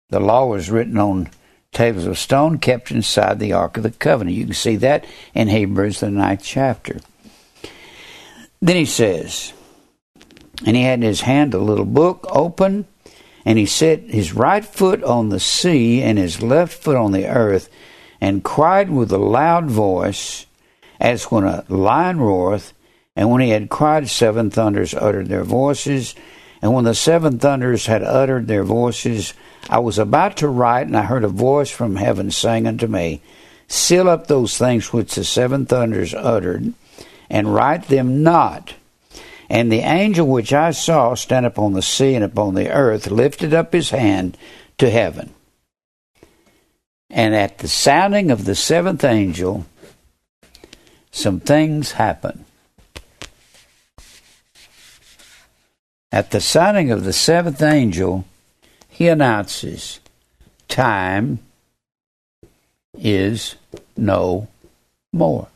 [0.09, 1.29] The law was written on
[1.73, 4.35] tables of stone kept inside the Ark of the Covenant.
[4.35, 5.05] You can see that
[5.35, 7.01] in Hebrews, the ninth chapter.
[8.63, 9.53] Then he says,
[10.65, 12.87] and he had in his hand a little book open
[13.45, 17.27] and he set his right foot on the sea and his left foot on the
[17.27, 17.69] earth,
[18.23, 20.47] and cried with a loud voice,
[21.03, 22.73] as when a lion roareth.
[23.15, 26.15] And when he had cried, seven thunders uttered their voices.
[26.63, 29.35] And when the seven thunders had uttered their voices,
[29.69, 33.21] I was about to write, and I heard a voice from heaven saying unto me,
[33.67, 36.73] Seal up those things which the seven thunders uttered,
[37.29, 38.75] and write them not.
[39.51, 43.53] And the angel which I saw stand upon the sea and upon the earth lifted
[43.53, 44.39] up his hand
[44.79, 45.35] to heaven.
[47.11, 49.67] And at the sounding of the seventh angel,
[51.13, 52.45] some things happen.
[56.11, 58.25] At the sounding of the seventh angel,
[58.89, 60.01] he announces,
[60.69, 61.39] Time
[62.99, 63.57] is
[63.97, 64.49] no
[65.13, 65.49] more.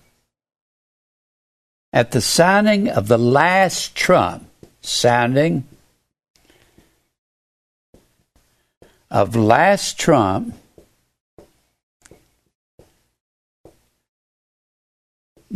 [1.93, 4.49] At the sounding of the last trump,
[4.83, 5.67] sounding
[9.11, 10.55] of last trump,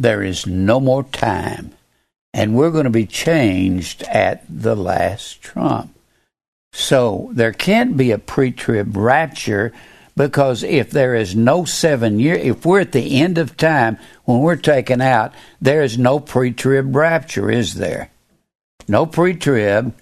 [0.01, 1.73] there is no more time.
[2.33, 5.95] And we're going to be changed at the last trump.
[6.73, 9.73] So there can't be a pre trib rapture
[10.17, 14.41] because if there is no seven year, if we're at the end of time when
[14.41, 18.11] we're taken out, there is no pre trib rapture, is there?
[18.87, 19.95] No pre trib.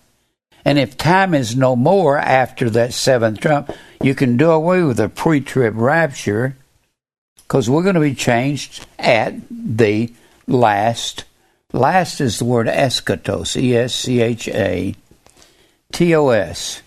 [0.64, 3.72] And if time is no more after that seventh trump,
[4.02, 6.56] you can do away with a pre trib rapture
[7.48, 10.12] because we're going to be changed at the
[10.46, 11.24] last.
[11.72, 14.94] Last is the word eschatos, E S C H A
[15.90, 16.82] T O S.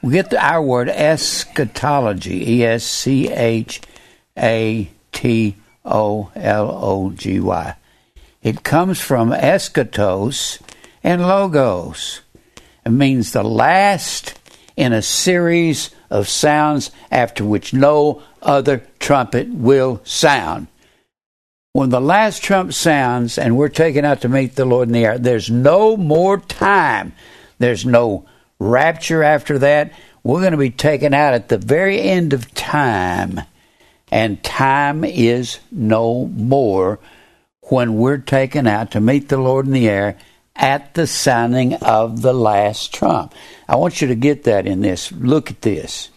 [0.00, 3.80] We get our word eschatology, E S C H
[4.38, 7.74] A T O L O G Y.
[8.42, 10.60] It comes from eschatos
[11.02, 12.20] and logos.
[12.86, 14.39] It means the last
[14.80, 20.68] in a series of sounds after which no other trumpet will sound.
[21.74, 25.04] When the last trump sounds and we're taken out to meet the Lord in the
[25.04, 27.12] air, there's no more time.
[27.58, 28.24] There's no
[28.58, 29.92] rapture after that.
[30.24, 33.42] We're going to be taken out at the very end of time.
[34.10, 37.00] And time is no more
[37.64, 40.16] when we're taken out to meet the Lord in the air
[40.60, 43.34] at the sounding of the last trump.
[43.66, 45.10] I want you to get that in this.
[45.10, 46.10] Look at this.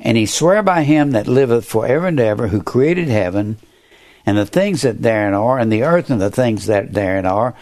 [0.00, 3.58] And he swear by him that liveth for ever and ever, who created heaven,
[4.26, 7.54] and the things that therein are, and the earth and the things that therein are,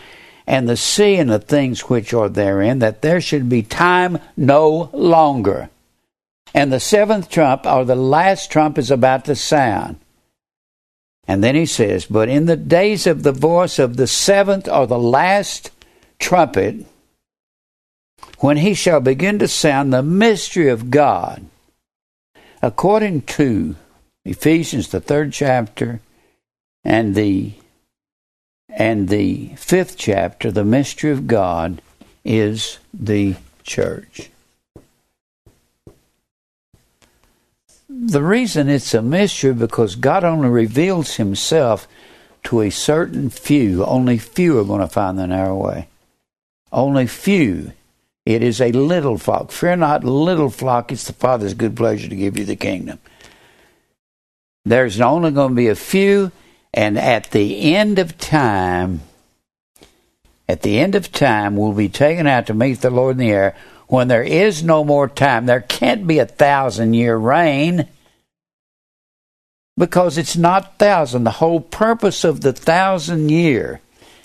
[0.46, 4.88] and the sea and the things which are therein, that there should be time no
[4.92, 5.68] longer.
[6.54, 9.98] And the seventh trump, or the last trump, is about to sound.
[11.28, 14.86] And then he says, But in the days of the voice of the seventh or
[14.86, 15.70] the last
[16.18, 16.86] trumpet,
[18.38, 21.46] when he shall begin to sound the mystery of God,
[22.62, 23.76] according to
[24.24, 26.00] Ephesians, the third chapter,
[26.84, 27.54] and the
[28.68, 31.80] and the fifth chapter, the mystery of God,
[32.24, 34.30] is the church.
[38.06, 41.88] The reason it's a mystery because God only reveals himself
[42.44, 43.84] to a certain few.
[43.84, 45.88] Only few are going to find the narrow way.
[46.70, 47.72] Only few.
[48.24, 49.50] It is a little flock.
[49.50, 50.92] Fear not, little flock.
[50.92, 53.00] It's the Father's good pleasure to give you the kingdom.
[54.64, 56.30] There's only going to be a few,
[56.72, 59.00] and at the end of time,
[60.48, 63.32] at the end of time, we'll be taken out to meet the Lord in the
[63.32, 63.56] air
[63.88, 65.46] when there is no more time.
[65.46, 67.88] There can't be a thousand year reign
[69.76, 71.24] because it's not thousand.
[71.24, 73.80] The whole purpose of the thousand year,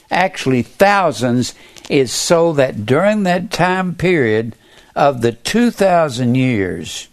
[0.09, 1.53] actually thousands,
[1.89, 4.55] is so that during that time period
[4.95, 7.07] of the 2,000 years,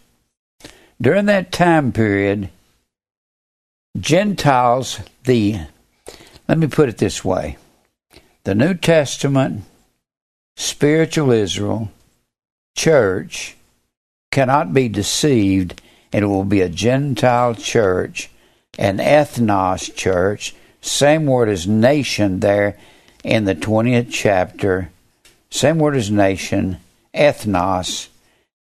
[1.00, 2.48] during that time period,
[3.98, 5.60] Gentiles, the,
[6.48, 7.56] let me put it this way
[8.44, 9.64] the New Testament,
[10.56, 11.90] spiritual Israel,
[12.76, 13.56] church
[14.30, 15.82] cannot be deceived,
[16.12, 18.30] it will be a Gentile church,
[18.78, 22.78] an ethnos church, same word as nation there
[23.24, 24.90] in the 20th chapter,
[25.50, 26.78] same word as nation,
[27.14, 28.08] ethnos,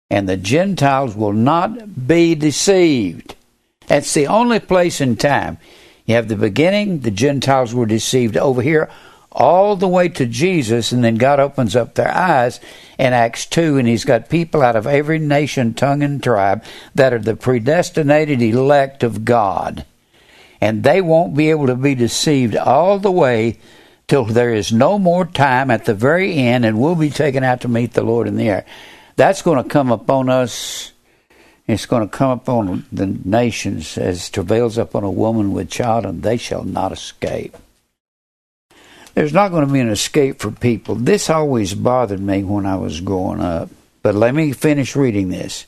[0.10, 3.36] and the Gentiles will not be deceived.
[3.88, 5.58] That's the only place in time.
[6.06, 8.89] You have the beginning, the Gentiles were deceived over here,
[9.36, 12.60] all the way to Jesus, and then God opens up their eyes
[12.98, 16.64] in Acts 2, and He's got people out of every nation, tongue, and tribe
[16.96, 19.86] that are the predestinated elect of God.
[20.62, 23.60] And they won't be able to be deceived all the way
[24.08, 27.62] till there is no more time at the very end, and we'll be taken out
[27.62, 28.66] to meet the Lord in the air.
[29.18, 30.92] That's going to come upon us
[31.68, 36.22] it's going to come upon the nations as travails upon a woman with child, and
[36.22, 37.58] they shall not escape.
[39.16, 40.95] There's not going to be an escape for people.
[40.95, 43.70] This always bothered me when I was growing up.
[44.03, 45.66] But let me finish reading this.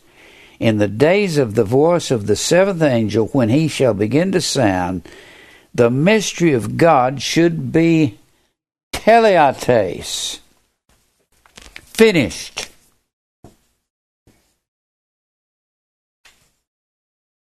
[0.59, 4.41] In the days of the voice of the seventh angel, when he shall begin to
[4.41, 5.07] sound,
[5.73, 8.19] the mystery of God should be
[8.91, 10.39] teleates,
[11.75, 12.69] finished.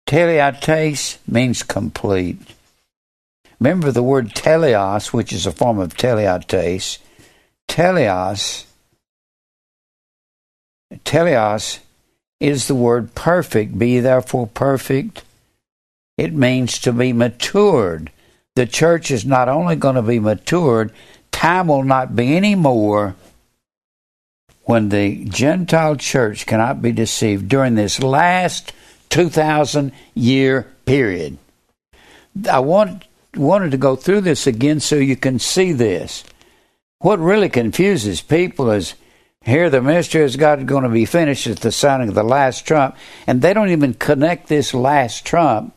[0.07, 2.52] Teleates means complete.
[3.64, 6.97] Remember the word teleos, which is a form of teleates.
[7.70, 8.66] Teleos,
[11.05, 11.80] teleos
[12.41, 13.80] is the word perfect.
[13.80, 15.24] Be therefore perfect.
[16.18, 18.11] It means to be matured.
[18.55, 20.91] The church is not only going to be matured,
[21.32, 23.16] time will not be any more
[24.64, 28.74] when the Gentile church cannot be deceived during this last
[29.07, 31.38] 2,000 year period.
[32.51, 33.05] I want,
[33.36, 36.23] wanted to go through this again so you can see this.
[36.99, 38.95] What really confuses people is
[39.43, 42.23] here the mystery of God is going to be finished at the sounding of the
[42.23, 42.95] last trump,
[43.27, 45.75] and they don't even connect this last trump.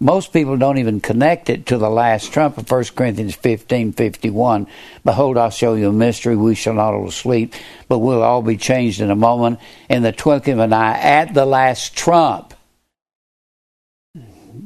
[0.00, 4.66] Most people don't even connect it to the last trump of 1 Corinthians 15 51.
[5.04, 6.36] Behold, I'll show you a mystery.
[6.36, 7.54] We shall not all sleep,
[7.88, 11.34] but we'll all be changed in a moment, in the twinkling of an eye, at
[11.34, 12.54] the last trump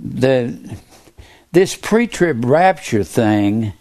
[0.02, 0.76] the
[1.52, 3.74] this pre-trib rapture thing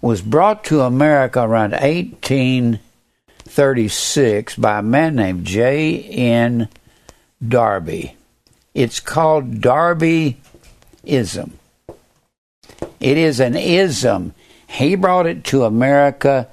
[0.00, 6.00] was brought to America around 1836 by a man named J.
[6.00, 6.68] N.
[7.46, 8.16] Darby.
[8.72, 11.50] It's called Darbyism.
[13.00, 14.32] It is an ism.
[14.68, 16.46] He brought it to America,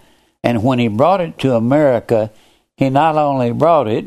[0.43, 2.31] and when he brought it to America,
[2.75, 4.05] he not only brought it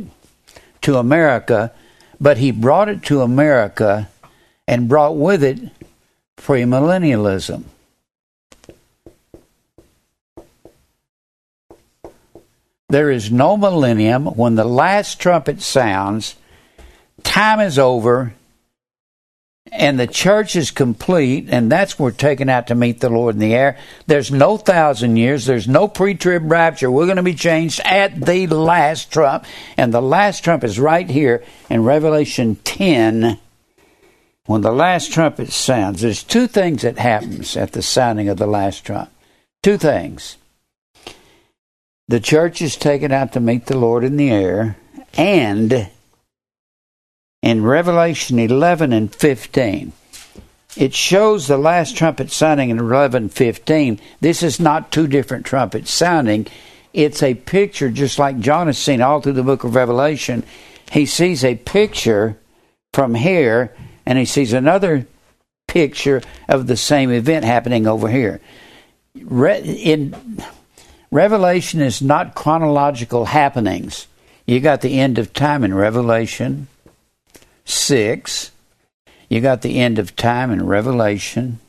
[0.83, 1.73] to America,
[2.21, 4.09] but he brought it to America
[4.67, 5.61] and brought with it
[6.43, 7.65] premillennialism.
[12.89, 14.27] There is no millennium.
[14.27, 16.37] When the last trumpet sounds,
[17.23, 18.35] time is over,
[19.71, 23.41] and the church is complete, and that's we're taken out to meet the Lord in
[23.41, 23.79] the air.
[24.07, 26.91] There's no thousand years, there's no pre trib rapture.
[26.91, 29.47] We're going to be changed at the last trump,
[29.79, 33.39] and the last trump is right here in Revelation 10
[34.47, 38.47] when the last trumpet sounds, there's two things that happens at the sounding of the
[38.47, 39.11] last trump.
[39.63, 40.37] Two things.
[42.09, 44.77] The church is taken out to meet the Lord in the air,
[45.17, 45.89] and
[47.41, 49.93] in Revelation 11 and 15,
[50.77, 54.01] it shows the last trumpet sounding in 11 15.
[54.21, 56.47] This is not two different trumpets sounding.
[56.93, 60.45] It's a picture, just like John has seen all through the book of Revelation.
[60.91, 62.39] He sees a picture
[62.93, 63.75] from here
[64.07, 65.07] and he sees another
[65.69, 68.41] picture of the same event happening over here.
[69.15, 70.15] Re- in
[71.11, 74.07] Revelation is not chronological happenings.
[74.47, 76.69] You got the end of time in Revelation
[77.65, 78.51] 6.
[79.29, 81.61] You got the end of time in Revelation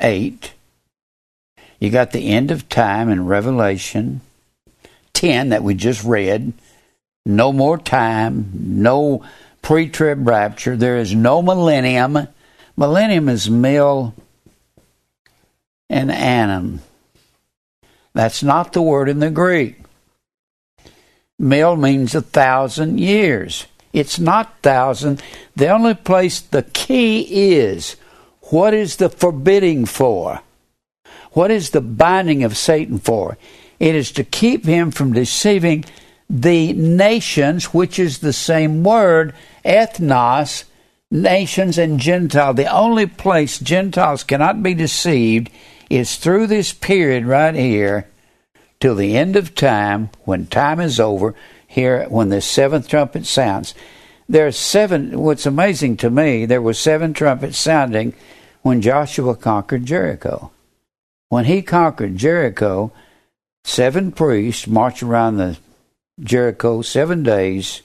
[0.00, 0.52] 8.
[1.80, 4.20] You got the end of time in Revelation
[5.12, 6.52] 10 that we just read.
[7.26, 9.24] No more time, no
[9.64, 10.76] pre trib rapture.
[10.76, 12.28] There is no millennium.
[12.76, 14.14] Millennium is mill
[15.90, 16.80] and annum.
[18.12, 19.80] That's not the word in the Greek.
[21.38, 23.66] Mill means a thousand years.
[23.92, 25.22] It's not thousand.
[25.56, 27.96] The only place the key is
[28.50, 30.42] what is the forbidding for?
[31.32, 33.38] What is the binding of Satan for?
[33.80, 35.84] It is to keep him from deceiving
[36.34, 39.32] the nations, which is the same word,
[39.64, 40.64] ethnos,
[41.08, 42.52] nations and Gentile.
[42.52, 45.48] The only place Gentiles cannot be deceived
[45.88, 48.08] is through this period right here
[48.80, 51.36] till the end of time, when time is over,
[51.68, 53.72] here when the seventh trumpet sounds.
[54.28, 58.12] There are seven what's amazing to me, there were seven trumpets sounding
[58.62, 60.50] when Joshua conquered Jericho.
[61.28, 62.90] When he conquered Jericho,
[63.62, 65.58] seven priests marched around the
[66.20, 67.82] Jericho seven days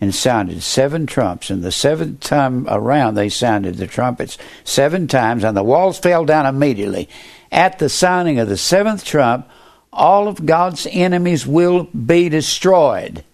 [0.00, 1.48] and sounded seven trumps.
[1.48, 6.24] And the seventh time around, they sounded the trumpets seven times, and the walls fell
[6.24, 7.08] down immediately.
[7.50, 9.48] At the sounding of the seventh trump,
[9.92, 13.24] all of God's enemies will be destroyed.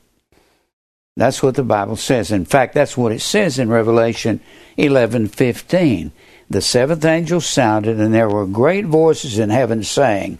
[1.16, 2.30] That's what the Bible says.
[2.30, 4.40] In fact, that's what it says in Revelation
[4.76, 6.12] 11:15.
[6.50, 10.38] The seventh angel sounded, and there were great voices in heaven saying,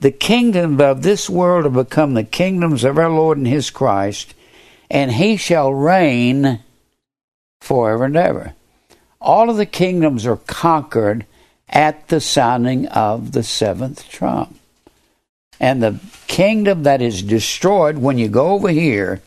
[0.00, 4.34] the kingdom of this world have become the kingdoms of our Lord and his Christ,
[4.90, 6.60] and he shall reign
[7.60, 8.54] forever and ever.
[9.20, 11.26] All of the kingdoms are conquered
[11.68, 14.58] at the sounding of the seventh trump.
[15.60, 19.20] And the kingdom that is destroyed, when you go over here,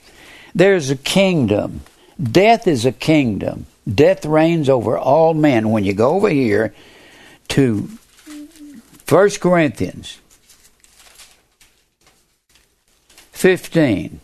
[0.56, 1.82] there's a kingdom.
[2.22, 3.66] Death is a kingdom.
[3.94, 5.72] Death reigns over all men.
[5.72, 6.74] When you go over here,
[7.52, 7.90] to
[9.10, 10.21] 1 Corinthians
[13.42, 14.20] 15.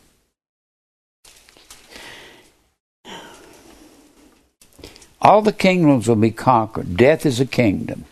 [5.20, 6.96] All the kingdoms will be conquered.
[6.96, 8.06] Death is a kingdom.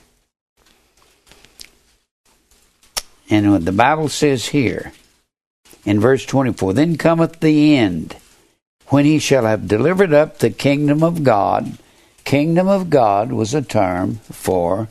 [3.30, 4.94] And what the Bible says here
[5.86, 8.16] in verse 24 Then cometh the end,
[8.88, 11.78] when he shall have delivered up the kingdom of God.
[12.24, 14.88] Kingdom of God was a term for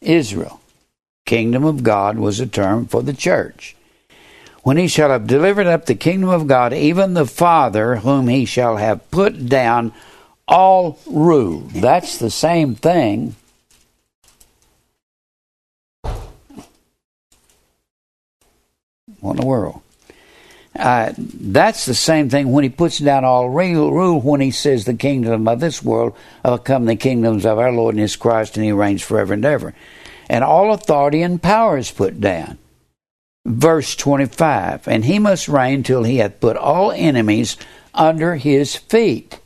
[0.00, 0.60] Israel.
[1.24, 3.76] Kingdom of God was a term for the church.
[4.62, 8.44] When he shall have delivered up the kingdom of God, even the Father, whom he
[8.44, 9.92] shall have put down
[10.46, 11.60] all rule.
[11.74, 13.34] That's the same thing.
[19.20, 19.82] What in the world?
[20.78, 24.94] Uh, that's the same thing when he puts down all rule when he says the
[24.94, 26.16] kingdom of this world
[26.64, 29.74] come the kingdoms of our Lord and his Christ and he reigns forever and ever.
[30.30, 32.58] And all authority and power is put down.
[33.44, 37.56] Verse 25, and he must reign till he hath put all enemies
[37.92, 39.40] under his feet.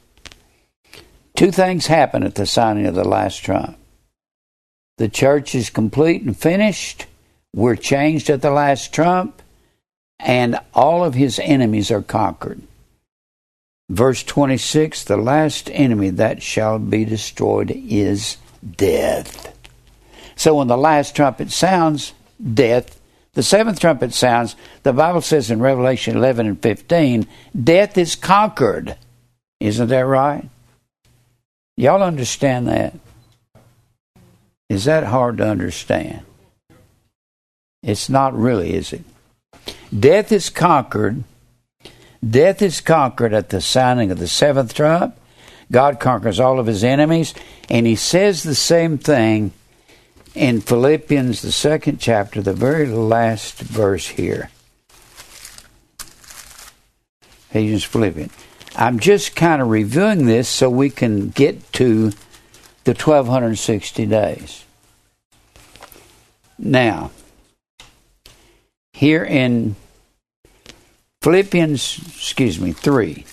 [1.35, 3.79] Two things happen at the signing of the last trump.
[4.99, 7.07] The church is complete and finished.
[7.55, 9.43] We're changed at the last trump.
[10.19, 12.63] And all of his enemies are conquered.
[13.91, 18.39] Verse 26 The last enemy that shall be destroyed is
[18.77, 19.55] death.
[20.35, 22.96] So when the last trumpet sounds, death.
[23.37, 27.27] The seventh trumpet sounds, the Bible says in Revelation 11 and 15,
[27.63, 28.97] death is conquered.
[29.61, 30.49] Isn't that right?
[31.77, 32.95] Y'all understand that?
[34.71, 36.23] Is that hard to understand?
[37.83, 39.03] It's not really, is it?
[39.97, 41.23] Death is conquered.
[42.27, 45.15] Death is conquered at the sounding of the seventh trump.
[45.71, 47.35] God conquers all of his enemies.
[47.69, 49.53] And he says the same thing
[50.37, 54.51] in Philippians, the second chapter, the very last verse here.
[57.51, 58.33] Ephesians, Philippians.
[58.77, 62.11] I'm just kind of reviewing this so we can get to
[62.85, 64.65] the 1260 days.
[66.59, 67.11] Now,
[68.93, 69.75] here in
[71.23, 73.25] Philippians, excuse me, 3.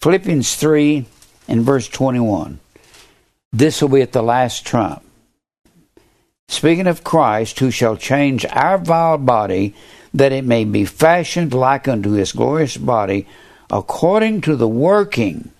[0.00, 1.06] Philippians 3
[1.46, 2.58] and verse 21.
[3.52, 5.04] This will be at the last trump.
[6.48, 9.74] Speaking of Christ, who shall change our vile body,
[10.14, 13.26] that it may be fashioned like unto his glorious body
[13.70, 15.50] according to the working,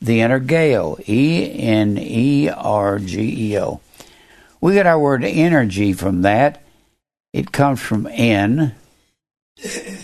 [0.00, 3.80] the energeo, E en E R G E O.
[4.60, 6.62] We get our word energy from that.
[7.34, 8.74] It comes from N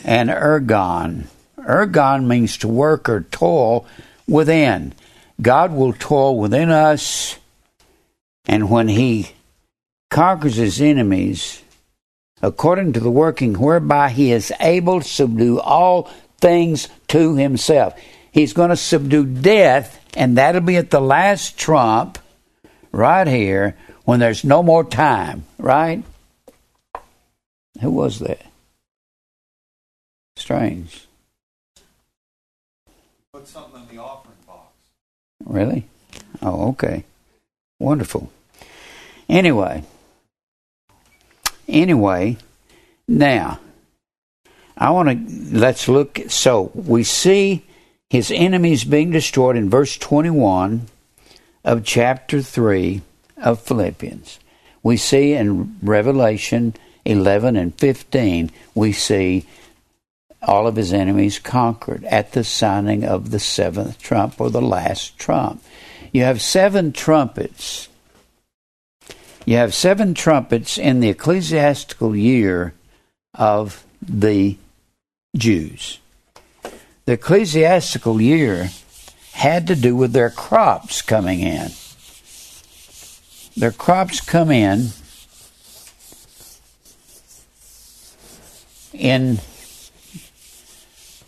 [0.04, 1.24] and ergon.
[1.58, 3.86] Ergon means to work or toil
[4.28, 4.92] within.
[5.40, 7.38] God will toil within us,
[8.46, 9.32] and when He
[10.10, 11.62] conquers His enemies,
[12.42, 17.98] according to the working whereby He is able to subdue all things to himself.
[18.32, 22.18] He's going to subdue death, and that'll be at the last trump
[22.92, 26.02] right here when there's no more time, right?
[27.80, 28.42] Who was that?
[30.36, 31.06] Strange.
[33.32, 34.72] Put something in the offering box.
[35.44, 35.86] Really?
[36.42, 37.04] Oh, okay.
[37.78, 38.30] Wonderful.
[39.28, 39.84] Anyway,
[41.70, 42.36] anyway,
[43.08, 43.60] now
[44.76, 46.20] I want to let's look.
[46.28, 47.64] So we see
[48.08, 50.86] his enemies being destroyed in verse 21
[51.64, 53.02] of chapter 3
[53.36, 54.40] of Philippians.
[54.82, 59.46] We see in Revelation 11 and 15, we see
[60.42, 65.18] all of his enemies conquered at the sounding of the seventh trump or the last
[65.18, 65.62] trump.
[66.12, 67.88] You have seven trumpets.
[69.46, 72.74] You have seven trumpets in the ecclesiastical year
[73.34, 74.56] of the
[75.36, 75.98] Jews.
[77.06, 78.70] The ecclesiastical year
[79.32, 81.70] had to do with their crops coming in.
[83.56, 84.90] Their crops come in
[88.92, 89.40] in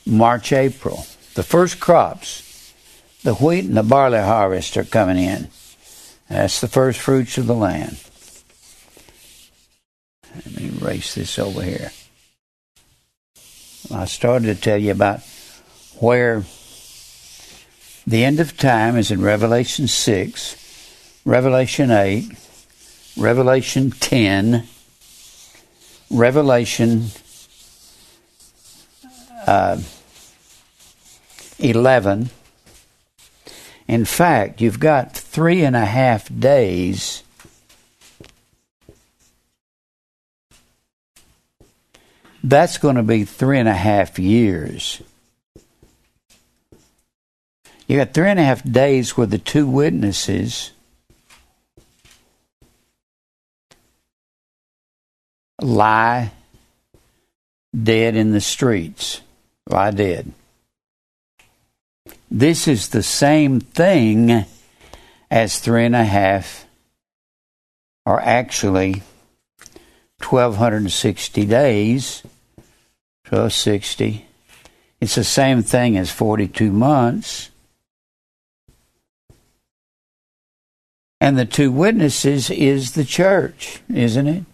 [0.07, 1.07] March, April.
[1.35, 2.75] The first crops,
[3.23, 5.49] the wheat and the barley harvest are coming in.
[6.33, 8.03] That's the first fruits of the land.
[10.35, 11.93] Let me erase this over here.
[13.93, 15.21] I started to tell you about
[15.99, 16.45] where
[18.07, 22.33] the end of time is in Revelation 6, Revelation 8,
[23.19, 24.67] Revelation 10,
[26.11, 27.09] Revelation
[29.47, 29.79] uh,
[31.59, 32.31] 11.
[33.87, 37.23] In fact, you've got three and a half days,
[42.45, 45.01] that's going to be three and a half years.
[47.87, 50.73] You got three and a half days where the two witnesses
[55.63, 56.31] lie
[57.83, 59.23] dead in the streets,
[59.67, 60.31] lie dead.
[62.31, 64.45] This is the same thing
[65.33, 66.67] as three and a half,
[68.05, 69.03] or actually
[70.21, 72.23] 1260 days,
[73.25, 74.27] 1260.
[75.01, 77.49] It's the same thing as 42 months.
[81.19, 84.45] And the two witnesses is the church, isn't it?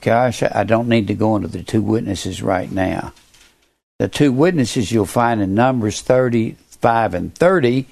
[0.00, 3.12] Gosh, I don't need to go into the two witnesses right now.
[3.98, 6.00] The two witnesses you'll find in Numbers
[6.80, 7.86] 35 and 30,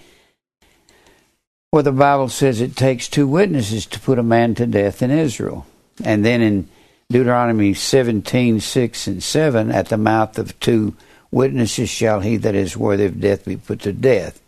[1.71, 5.11] where the Bible says it takes two witnesses to put a man to death in
[5.11, 5.67] Israel.
[6.05, 6.69] And then in
[7.11, 10.95] Deuteronomy 17, 6 and 7, at the mouth of two
[11.31, 14.41] witnesses shall he that is worthy of death be put to death.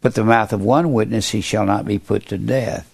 [0.00, 2.92] But the mouth of one witness he shall not be put to death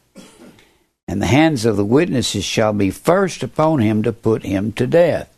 [1.09, 4.87] and the hands of the witnesses shall be first upon him to put him to
[4.87, 5.35] death.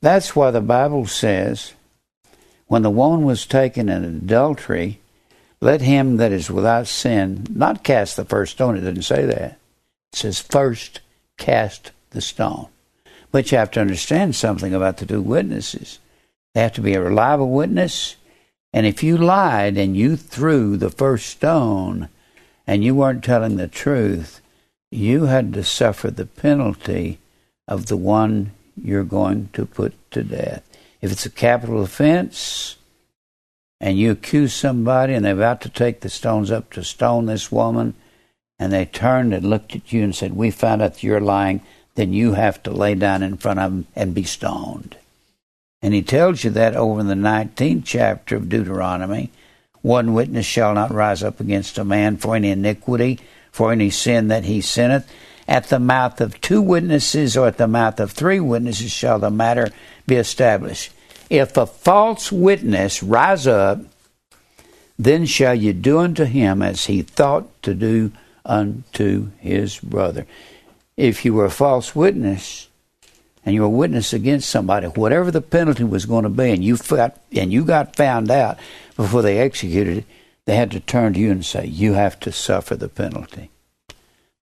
[0.00, 1.74] That's why the Bible says,
[2.70, 5.00] when the woman was taken in adultery,
[5.60, 8.76] let him that is without sin not cast the first stone.
[8.76, 9.58] It doesn't say that.
[10.12, 11.00] It says first
[11.36, 12.68] cast the stone.
[13.32, 15.98] But you have to understand something about the two witnesses.
[16.54, 18.14] They have to be a reliable witness.
[18.72, 22.08] And if you lied and you threw the first stone
[22.68, 24.40] and you weren't telling the truth,
[24.92, 27.18] you had to suffer the penalty
[27.66, 30.62] of the one you're going to put to death.
[31.00, 32.76] If it's a capital offense
[33.80, 37.50] and you accuse somebody and they're about to take the stones up to stone this
[37.50, 37.94] woman,
[38.58, 41.62] and they turned and looked at you and said, We found out you're lying,
[41.94, 44.96] then you have to lay down in front of them and be stoned.
[45.80, 49.30] And he tells you that over in the 19th chapter of Deuteronomy.
[49.80, 53.18] One witness shall not rise up against a man for any iniquity
[53.50, 55.10] for any sin that he sinneth.
[55.48, 59.30] At the mouth of two witnesses or at the mouth of three witnesses shall the
[59.30, 59.70] matter
[60.10, 60.92] be established.
[61.30, 63.80] If a false witness rise up,
[64.98, 68.12] then shall you do unto him as he thought to do
[68.44, 70.26] unto his brother.
[70.96, 72.68] If you were a false witness
[73.46, 76.62] and you were a witness against somebody, whatever the penalty was going to be, and
[76.62, 78.58] you got and you got found out
[78.96, 80.04] before they executed it,
[80.44, 83.50] they had to turn to you and say, You have to suffer the penalty.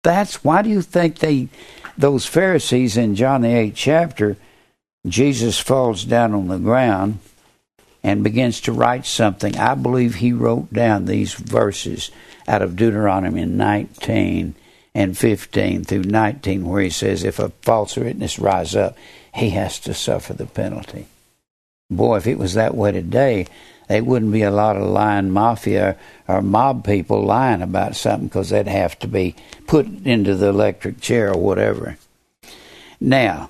[0.04, 1.50] That's why do you think they
[1.98, 4.38] those Pharisees in John the eighth chapter,
[5.08, 7.20] Jesus falls down on the ground
[8.04, 9.58] and begins to write something.
[9.58, 12.12] I believe he wrote down these verses
[12.48, 14.56] out of Deuteronomy 19
[14.94, 18.98] and 15 through 19, where he says, If a false witness rise up,
[19.34, 21.08] he has to suffer the penalty.
[21.90, 23.48] Boy, if it was that way today,
[23.88, 25.98] there wouldn't be a lot of lying mafia
[26.28, 29.36] or mob people lying about something because they'd have to be
[29.68, 31.98] put into the electric chair or whatever.
[33.00, 33.50] Now,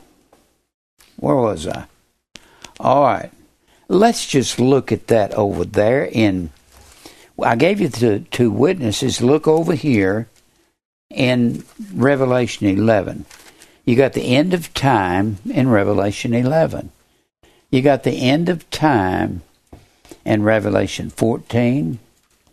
[1.18, 1.88] where was I?
[2.80, 3.32] All right,
[3.88, 6.06] let's just look at that over there.
[6.06, 6.52] In
[7.42, 9.22] I gave you the two witnesses.
[9.22, 10.28] Look over here
[11.10, 11.64] in
[11.94, 13.26] Revelation 11.
[13.86, 16.92] You got the end of time in Revelation 11.
[17.70, 19.42] You got the end of time
[20.24, 22.00] in Revelation 14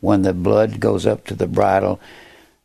[0.00, 2.00] when the blood goes up to the bridle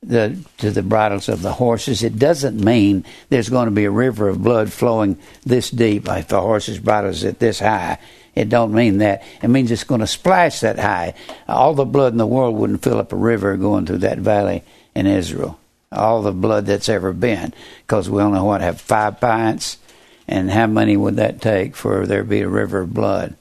[0.03, 2.03] the to the bridles of the horses.
[2.03, 6.27] It doesn't mean there's going to be a river of blood flowing this deep if
[6.27, 7.99] the horse's bridle is at this high.
[8.35, 9.23] It don't mean that.
[9.41, 11.15] It means it's going to splash that high.
[11.47, 14.63] All the blood in the world wouldn't fill up a river going through that valley
[14.93, 15.59] in Israel.
[15.91, 19.79] All the blood that's ever been, because we only what have five pints,
[20.27, 23.35] and how many would that take for there to be a river of blood?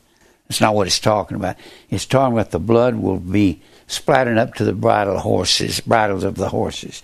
[0.48, 1.56] That's not what it's talking about.
[1.90, 6.36] It's talking about the blood will be splattered up to the bridle horses, bridles of
[6.36, 7.02] the horses.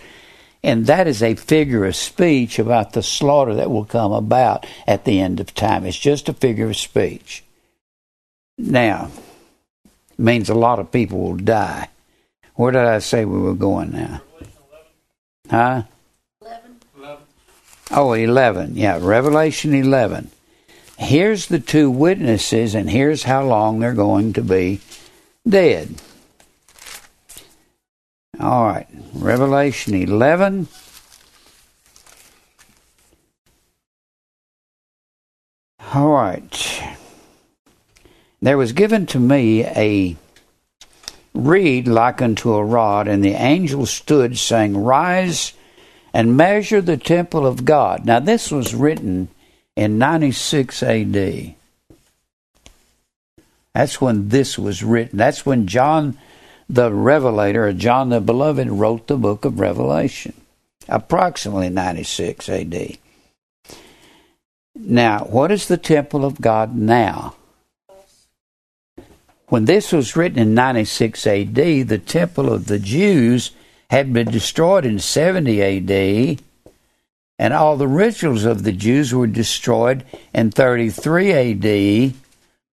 [0.63, 5.05] And that is a figure of speech about the slaughter that will come about at
[5.05, 5.85] the end of time.
[5.85, 7.43] It's just a figure of speech.
[8.59, 9.11] Now,
[10.17, 11.89] means a lot of people will die.
[12.55, 14.23] Where did I say we were going now?
[15.51, 15.83] Huh?
[16.43, 16.81] 11.
[16.99, 17.25] 11.
[17.91, 18.77] Oh, 11.
[18.77, 20.31] Yeah, Revelation 11
[21.03, 24.81] here's the two witnesses, and here's how long they're going to be
[25.49, 26.01] dead.
[28.41, 30.67] All right, Revelation 11.
[35.95, 36.83] All right.
[38.41, 40.17] There was given to me a
[41.35, 45.53] reed like unto a rod, and the angel stood, saying, Rise
[46.15, 48.07] and measure the temple of God.
[48.07, 49.29] Now, this was written
[49.77, 51.55] in 96 AD.
[53.75, 55.19] That's when this was written.
[55.19, 56.17] That's when John
[56.69, 60.35] the Revelator, or John the Beloved, wrote the book of Revelation,
[60.89, 62.99] approximately 96 AD.
[64.75, 67.35] Now, what is the temple of God now?
[69.49, 73.51] When this was written in 96 AD, the temple of the Jews
[73.91, 76.41] had been destroyed in 70 AD,
[77.39, 82.15] and all the rituals of the Jews were destroyed in 33 AD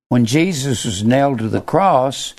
[0.08, 2.34] when Jesus was nailed to the cross.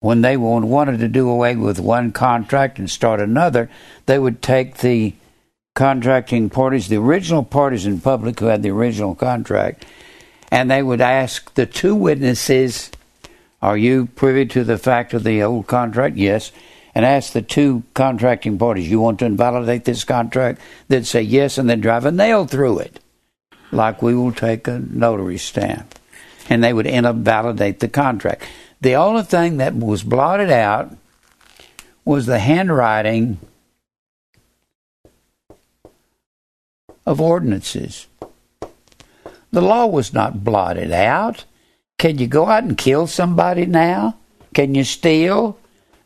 [0.00, 3.68] When they wanted to do away with one contract and start another,
[4.06, 5.14] they would take the
[5.74, 9.84] contracting parties, the original parties in public who had the original contract,
[10.50, 12.90] and they would ask the two witnesses,
[13.60, 16.16] Are you privy to the fact of the old contract?
[16.16, 16.52] Yes.
[16.94, 20.60] And ask the two contracting parties, You want to invalidate this contract?
[20.88, 23.00] They'd say yes, and then drive a nail through it,
[23.72, 25.96] like we will take a notary stamp.
[26.48, 28.44] And they would invalidate the contract.
[28.80, 30.96] The only thing that was blotted out
[32.04, 33.38] was the handwriting
[37.04, 38.06] of ordinances.
[39.50, 41.44] The law was not blotted out.
[41.98, 44.16] Can you go out and kill somebody now?
[44.54, 45.58] Can you steal?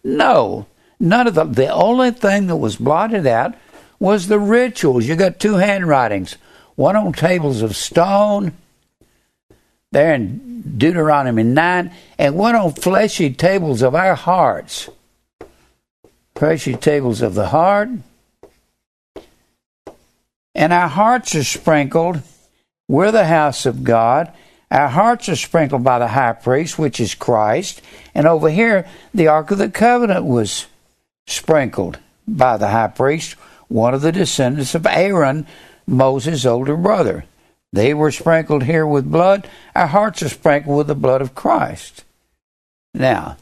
[0.02, 0.66] No.
[0.98, 3.54] None of the the only thing that was blotted out
[3.98, 5.06] was the rituals.
[5.06, 6.36] You got two handwritings.
[6.76, 8.52] One on tables of stone
[9.92, 14.88] there in Deuteronomy 9, and one on fleshy tables of our hearts.
[16.34, 17.88] Fleshy tables of the heart
[20.54, 22.22] and our hearts are sprinkled.
[22.88, 24.32] We're the house of God.
[24.70, 27.82] Our hearts are sprinkled by the high priest, which is Christ.
[28.14, 30.66] And over here, the Ark of the Covenant was
[31.26, 33.32] sprinkled by the high priest,
[33.68, 35.46] one of the descendants of Aaron,
[35.86, 37.24] Moses' older brother.
[37.72, 39.48] They were sprinkled here with blood.
[39.74, 42.04] Our hearts are sprinkled with the blood of Christ.
[42.92, 43.38] Now,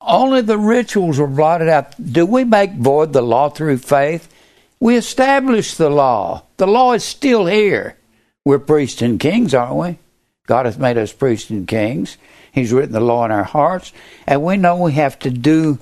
[0.00, 1.94] only the rituals were blotted out.
[2.12, 4.32] Do we make void the law through faith?
[4.78, 6.44] We established the law.
[6.56, 7.96] The law is still here.
[8.44, 9.98] We're priests and kings, aren't we?
[10.46, 12.16] God has made us priests and kings.
[12.50, 13.92] He's written the law in our hearts,
[14.26, 15.78] and we know we have to do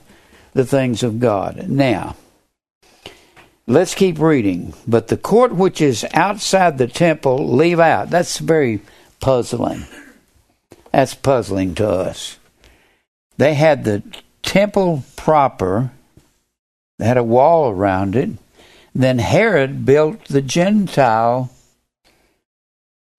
[0.52, 1.68] the things of God.
[1.68, 2.16] Now,
[3.70, 4.74] let's keep reading.
[4.86, 8.10] But the court which is outside the temple, leave out.
[8.10, 8.80] That's very
[9.20, 9.84] puzzling.
[10.92, 12.38] That's puzzling to us.
[13.36, 14.02] They had the
[14.42, 15.92] temple proper,
[16.98, 18.30] they had a wall around it,
[18.94, 21.50] then Herod built the Gentile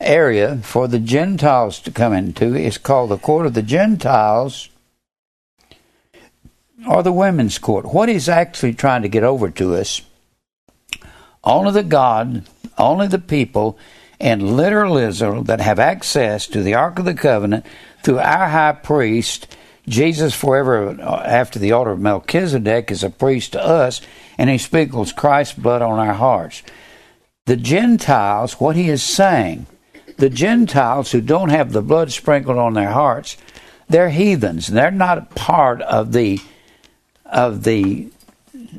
[0.02, 2.54] area for the Gentiles to come into.
[2.54, 4.70] It's called the Court of the Gentiles
[6.88, 7.94] or the Women's Court.
[7.94, 10.02] What he's actually trying to get over to us
[11.44, 13.78] only the God, only the people
[14.20, 17.66] in literal Israel that have access to the Ark of the Covenant
[18.04, 19.56] through our high priest
[19.88, 24.02] Jesus forever after the order of Melchizedek is a priest to us,
[24.38, 26.62] and he sprinkles Christ's blood on our hearts.
[27.46, 29.66] The Gentiles, what he is saying,
[30.18, 33.38] the Gentiles who don't have the blood sprinkled on their hearts,
[33.90, 34.68] they're heathens.
[34.68, 36.40] They're not part of the
[37.26, 38.12] of the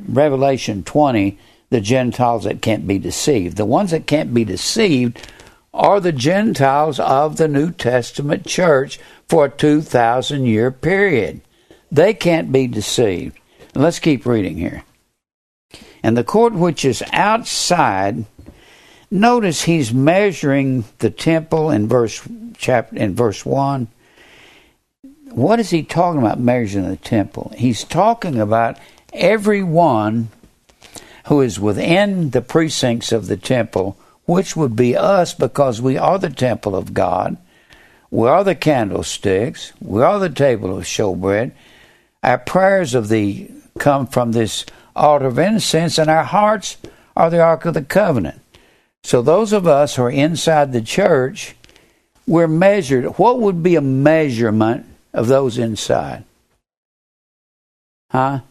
[0.07, 1.37] Revelation 20,
[1.73, 3.57] the Gentiles that can't be deceived.
[3.57, 5.27] The ones that can't be deceived
[5.73, 11.41] are the Gentiles of the New Testament church for a 2,000 year period.
[11.91, 13.39] They can't be deceived.
[13.73, 14.83] Let's keep reading here.
[16.03, 18.25] And the court which is outside,
[19.09, 22.21] notice he's measuring the temple in verse
[22.55, 23.87] chapter in verse one.
[25.31, 27.51] What is he talking about measuring the temple?
[27.57, 28.77] He's talking about
[29.11, 30.29] everyone
[31.25, 36.19] who is within the precincts of the temple, which would be us because we are
[36.19, 37.37] the temple of God
[38.13, 39.73] we are the candlesticks.
[39.81, 41.51] We are the table of showbread.
[42.21, 46.77] Our prayers of thee come from this altar of incense, and our hearts
[47.17, 48.39] are the Ark of the Covenant.
[49.03, 51.55] So those of us who are inside the church,
[52.27, 53.05] we're measured.
[53.17, 56.23] What would be a measurement of those inside?
[58.11, 58.41] Huh?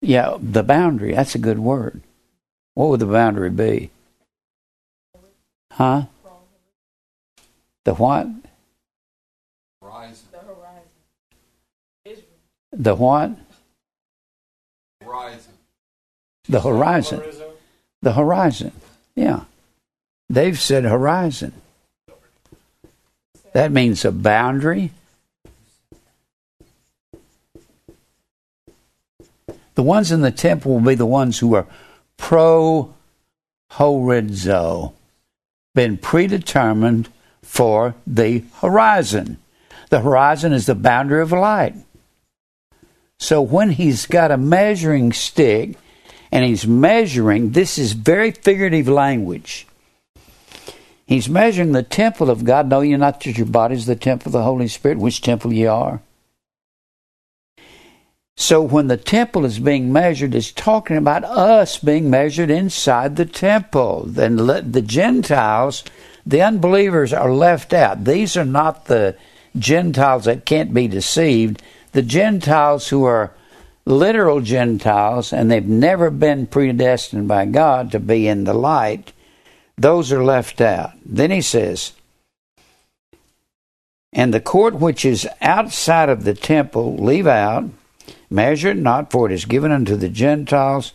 [0.00, 1.14] Yeah, the boundary.
[1.14, 2.02] That's a good word.
[2.74, 3.90] What would the boundary be?
[5.72, 6.04] Huh?
[7.84, 8.26] The what?
[9.82, 10.26] Horizon.
[10.32, 10.88] The horizon.
[12.04, 12.24] Israel.
[12.72, 13.30] The what?
[15.02, 15.52] Horizon.
[16.48, 17.22] The horizon.
[18.02, 18.72] The horizon.
[19.14, 19.44] Yeah.
[20.30, 21.52] They've said horizon.
[23.52, 24.92] That means a boundary.
[29.78, 31.68] The ones in the temple will be the ones who are
[32.16, 32.92] pro
[33.70, 34.92] horizo,
[35.72, 37.08] been predetermined
[37.44, 39.36] for the horizon.
[39.90, 41.76] The horizon is the boundary of light.
[43.20, 45.76] So when he's got a measuring stick
[46.32, 49.64] and he's measuring, this is very figurative language.
[51.06, 52.68] He's measuring the temple of God.
[52.68, 55.52] Know you not that your body is the temple of the Holy Spirit, which temple
[55.52, 56.00] ye are.
[58.40, 63.26] So when the temple is being measured, it's talking about us being measured inside the
[63.26, 64.04] temple.
[64.06, 65.82] Then the Gentiles,
[66.24, 68.04] the unbelievers, are left out.
[68.04, 69.16] These are not the
[69.58, 71.60] Gentiles that can't be deceived.
[71.90, 73.34] The Gentiles who are
[73.84, 79.12] literal Gentiles and they've never been predestined by God to be in the light,
[79.76, 80.92] those are left out.
[81.04, 81.92] Then he says,
[84.12, 87.64] and the court which is outside of the temple leave out
[88.30, 90.92] Measure it not, for it is given unto the Gentiles,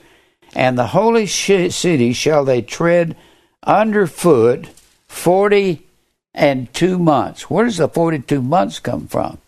[0.54, 3.16] and the holy city shall they tread
[3.64, 4.70] underfoot
[5.08, 5.86] forty
[6.34, 7.50] and two months.
[7.50, 9.40] Where does the forty two months come from?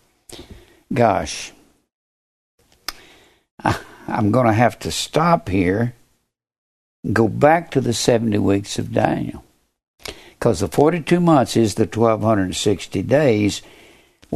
[0.92, 1.52] Gosh,
[4.08, 5.94] I'm going to have to stop here.
[7.12, 9.44] Go back to the 70 weeks of Daniel.
[10.30, 13.62] Because the 42 months is the 1260 days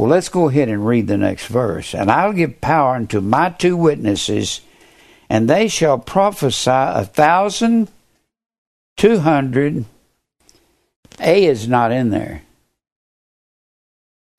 [0.01, 1.93] well, let's go ahead and read the next verse.
[1.93, 4.61] And I'll give power unto my two witnesses,
[5.29, 7.87] and they shall prophesy a thousand
[8.97, 9.85] two hundred.
[11.19, 12.41] A is not in there.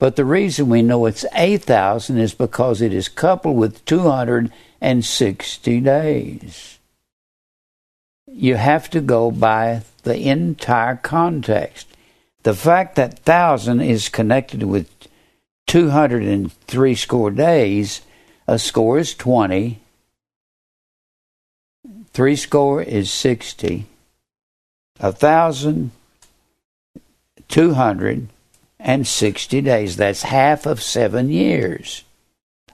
[0.01, 5.81] But the reason we know it's a thousand is because it is coupled with 260
[5.81, 6.81] days.
[8.27, 11.87] You have to go by the entire context.
[12.43, 14.89] The fact that thousand is connected with
[15.67, 18.03] 203 score days,
[18.47, 19.81] a score is 20,
[22.13, 23.87] three score is 60,
[25.01, 25.93] a thousand,
[27.49, 29.97] 260 days.
[29.97, 32.05] That's half of seven years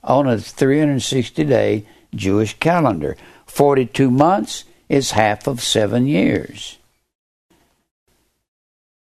[0.04, 1.84] on a 360 day
[2.14, 3.16] Jewish calendar.
[3.46, 6.78] 42 months is half of seven years.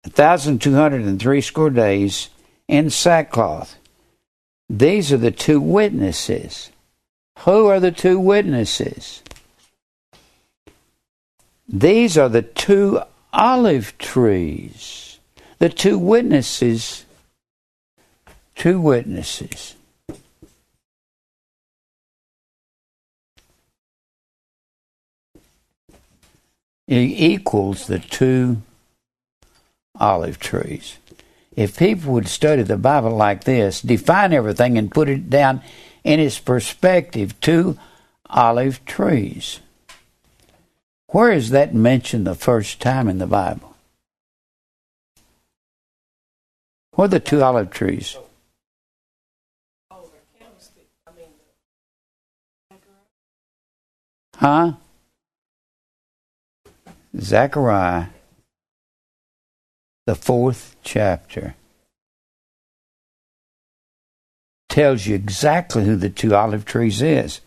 [0.05, 2.29] 1,203 score days
[2.69, 3.77] in sackcloth.
[4.69, 6.71] These are the two witnesses.
[7.41, 9.23] Who are the two witnesses?
[11.69, 13.01] These are the two
[13.33, 15.19] olive trees.
[15.59, 17.05] The two witnesses.
[18.55, 19.75] Two witnesses.
[26.87, 28.63] It equals the two
[29.99, 30.99] olive trees
[31.57, 35.63] if people would study the Bible like this, define everything and put it down
[36.03, 37.79] in its perspective, two
[38.29, 39.61] olive trees.
[41.09, 43.77] Where is that mentioned the first time in the Bible?
[46.93, 48.17] Where are the two olive trees?
[54.37, 54.73] Huh?
[57.17, 58.07] Zechariah
[60.07, 61.55] the fourth chapter
[64.69, 67.41] tells you exactly who the two olive trees is.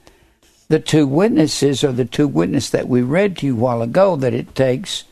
[0.69, 4.15] The two witnesses are the two witnesses that we read to you a while ago
[4.15, 5.03] that it takes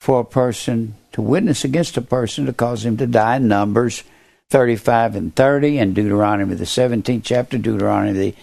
[0.00, 3.36] for a person to witness against a person to cause him to die.
[3.36, 4.04] In Numbers
[4.50, 8.34] 35 and 30 and Deuteronomy the 17th chapter, Deuteronomy the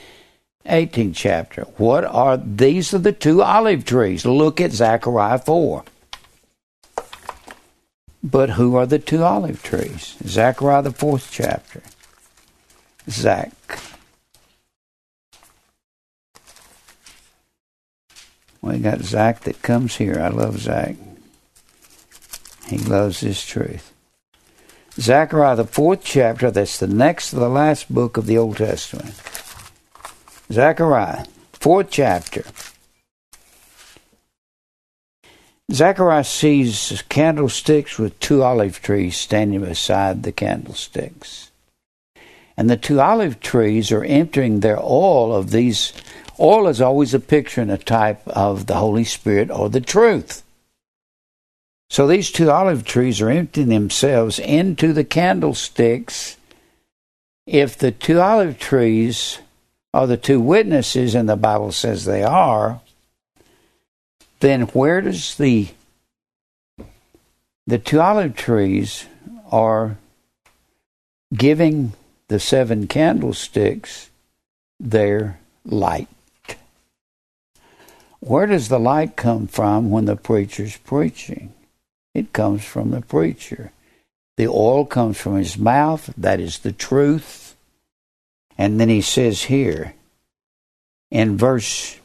[0.66, 1.64] 18th chapter.
[1.78, 4.26] What are these are the two olive trees.
[4.26, 5.84] Look at Zechariah 4.
[8.24, 10.16] But who are the two olive trees?
[10.26, 11.82] Zechariah, the fourth chapter.
[13.10, 13.52] Zach.
[18.62, 20.22] We got Zach that comes here.
[20.22, 20.96] I love Zach.
[22.68, 23.92] He loves his truth.
[24.96, 29.16] Zechariah, the fourth chapter, that's the next to the last book of the Old Testament.
[30.50, 32.44] Zechariah, fourth chapter.
[35.72, 41.52] Zacharias sees candlesticks with two olive trees standing beside the candlesticks.
[42.58, 45.94] And the two olive trees are emptying their oil of these.
[46.40, 50.44] Oil is always a picture and a type of the Holy Spirit or the truth.
[51.90, 56.38] So these two olive trees are emptying themselves into the candlesticks.
[57.46, 59.40] If the two olive trees
[59.94, 62.82] are the two witnesses, and the Bible says they are,
[64.44, 65.70] then where does the
[67.66, 69.06] the two olive trees
[69.50, 69.98] are
[71.34, 71.94] giving
[72.28, 74.10] the seven candlesticks
[74.82, 76.10] their light.
[78.20, 81.54] Where does the light come from when the preacher's preaching?
[82.14, 83.72] It comes from the preacher.
[84.36, 86.14] The oil comes from his mouth.
[86.18, 87.56] That is the truth.
[88.58, 89.94] And then he says here
[91.10, 91.98] in verse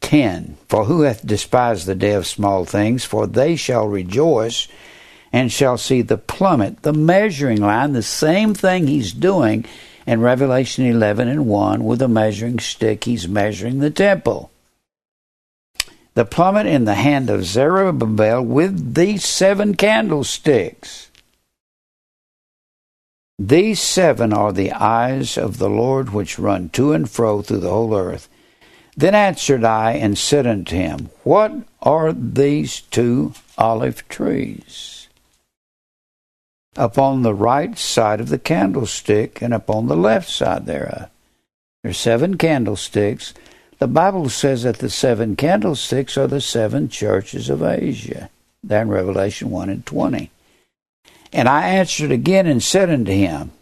[0.00, 3.04] 10 For who hath despised the day of small things?
[3.04, 4.68] For they shall rejoice
[5.32, 9.64] and shall see the plummet, the measuring line, the same thing he's doing
[10.06, 13.04] in Revelation 11 and 1 with a measuring stick.
[13.04, 14.50] He's measuring the temple.
[16.14, 21.10] The plummet in the hand of Zerubbabel with these seven candlesticks.
[23.38, 27.68] These seven are the eyes of the Lord which run to and fro through the
[27.68, 28.30] whole earth.
[28.96, 35.08] Then answered I and said unto him, What are these two olive trees?
[36.76, 41.10] Upon the right side of the candlestick and upon the left side thereof.
[41.82, 43.34] There are seven candlesticks.
[43.78, 48.30] The Bible says that the seven candlesticks are the seven churches of Asia.
[48.64, 50.30] There in Revelation 1 and 20.
[51.32, 53.52] And I answered again and said unto him,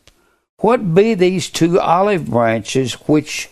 [0.59, 3.51] What be these two olive branches which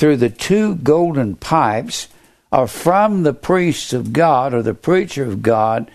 [0.00, 2.08] through the two golden pipes
[2.50, 5.90] are from the priests of God or the preacher of God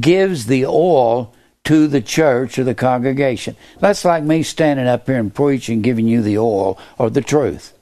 [0.00, 1.32] gives the oil
[1.62, 3.54] to the church or the congregation.
[3.78, 7.78] That's like me standing up here and preaching, giving you the oil or the truth.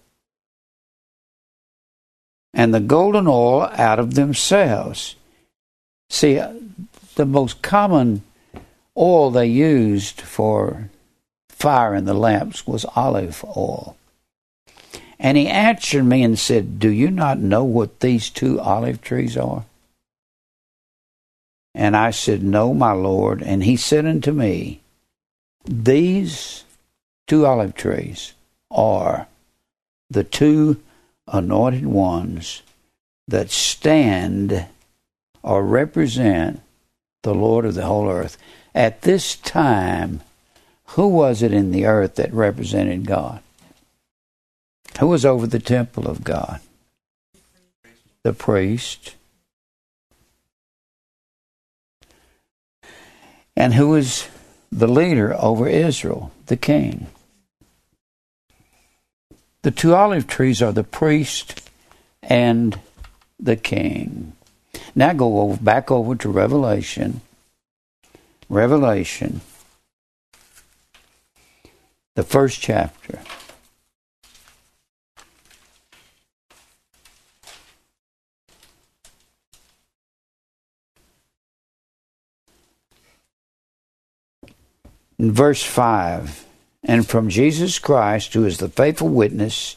[2.52, 5.16] And the golden oil out of themselves.
[6.10, 6.38] See,
[7.14, 8.24] the most common
[8.94, 10.90] oil they used for
[11.48, 13.96] fire in the lamps was olive oil.
[15.22, 19.36] And he answered me and said, Do you not know what these two olive trees
[19.36, 19.64] are?
[21.76, 23.40] And I said, No, my Lord.
[23.40, 24.80] And he said unto me,
[25.64, 26.64] These
[27.28, 28.34] two olive trees
[28.68, 29.28] are
[30.10, 30.82] the two
[31.28, 32.62] anointed ones
[33.28, 34.66] that stand
[35.40, 36.60] or represent
[37.22, 38.36] the Lord of the whole earth.
[38.74, 40.20] At this time,
[40.86, 43.40] who was it in the earth that represented God?
[45.00, 46.60] Who was over the temple of God?
[48.22, 49.14] The priest.
[53.56, 54.28] And who was
[54.70, 56.32] the leader over Israel?
[56.46, 57.06] The king.
[59.62, 61.68] The two olive trees are the priest
[62.22, 62.78] and
[63.38, 64.32] the king.
[64.94, 67.20] Now go over, back over to Revelation.
[68.48, 69.40] Revelation,
[72.14, 73.20] the first chapter.
[85.22, 86.46] In verse 5
[86.82, 89.76] And from Jesus Christ, who is the faithful witness,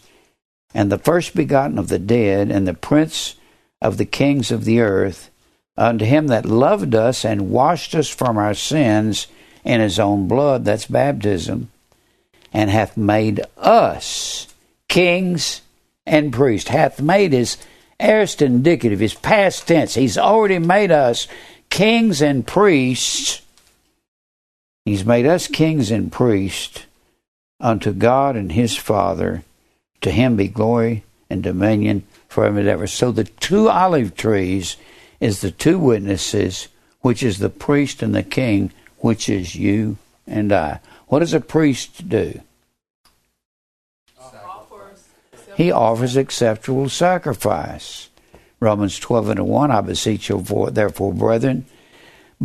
[0.73, 3.35] and the first begotten of the dead, and the prince
[3.79, 5.29] of the kings of the earth,
[5.77, 9.27] unto him that loved us and washed us from our sins
[9.63, 11.69] in his own blood, that's baptism,
[12.51, 14.47] and hath made us
[14.89, 15.61] kings
[16.07, 16.71] and priests.
[16.71, 17.57] Hath made is
[17.99, 19.93] aorist indicative, is past tense.
[19.93, 21.27] He's already made us
[21.69, 23.43] kings and priests
[24.85, 26.85] He's made us kings and priests
[27.59, 29.43] unto God and his Father.
[30.01, 32.85] To him be glory and dominion forever and ever.
[32.85, 34.77] So the two olive trees
[35.19, 36.67] is the two witnesses,
[37.01, 39.97] which is the priest and the king, which is you
[40.27, 40.79] and I.
[41.07, 42.41] What does a priest do?
[45.55, 48.09] He offers acceptable sacrifice.
[48.59, 51.65] Romans 12 and 1, I beseech you, therefore, brethren,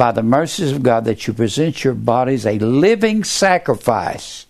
[0.00, 4.46] by the mercies of God that you present your bodies a living sacrifice.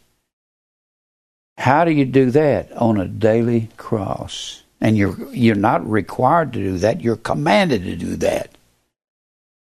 [1.59, 2.71] How do you do that?
[2.71, 4.63] On a daily cross.
[4.81, 8.57] And you're you're not required to do that, you're commanded to do that.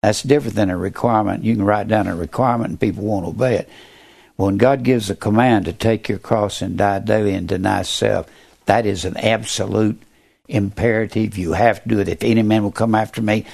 [0.02, 1.44] That's different than a requirement.
[1.44, 3.70] You can write down a requirement and people won't obey it.
[4.38, 8.30] When God gives a command to take your cross and die daily and deny self,
[8.68, 10.02] that is an absolute
[10.48, 11.38] imperative.
[11.38, 12.08] You have to do it.
[12.08, 13.46] If any man will come after me,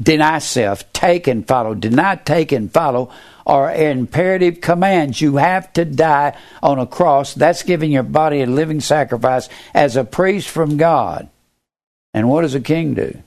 [0.00, 1.74] deny self, take and follow.
[1.74, 3.10] Deny, take, and follow
[3.46, 5.20] are imperative commands.
[5.20, 7.34] You have to die on a cross.
[7.34, 11.28] That's giving your body a living sacrifice as a priest from God.
[12.12, 13.22] And what does a king do?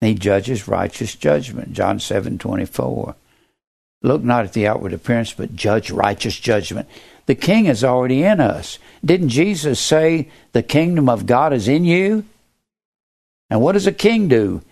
[0.00, 1.72] He judges righteous judgment.
[1.72, 3.16] John seven twenty four.
[4.00, 6.88] Look not at the outward appearance, but judge righteous judgment.
[7.26, 8.78] The king is already in us.
[9.04, 12.24] Didn't Jesus say the kingdom of God is in you?
[13.50, 14.62] And what does a king do?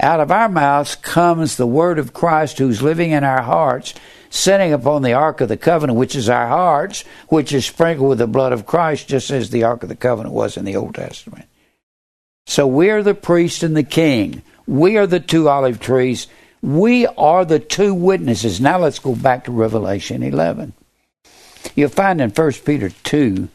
[0.00, 3.94] Out of our mouths comes the word of Christ who's living in our hearts,
[4.28, 8.18] sitting upon the Ark of the Covenant, which is our hearts, which is sprinkled with
[8.18, 10.94] the blood of Christ, just as the Ark of the Covenant was in the Old
[10.94, 11.46] Testament.
[12.46, 14.42] So we're the priest and the king.
[14.66, 16.26] We are the two olive trees.
[16.60, 18.60] We are the two witnesses.
[18.60, 20.74] Now let's go back to Revelation 11.
[21.74, 23.48] You'll find in 1 Peter 2,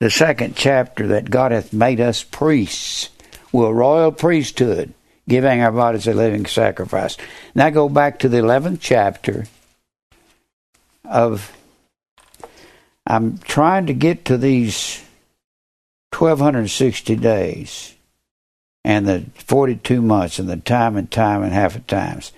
[0.00, 3.10] the second chapter, that God hath made us priests.
[3.52, 4.94] We're a royal priesthood,
[5.30, 7.16] giving our bodies a living sacrifice.
[7.54, 9.46] Now go back to the 11th chapter
[11.04, 11.56] of.
[13.06, 15.02] I'm trying to get to these
[16.12, 17.94] 1260 days
[18.84, 22.32] and the 42 months and the time and time and half of times.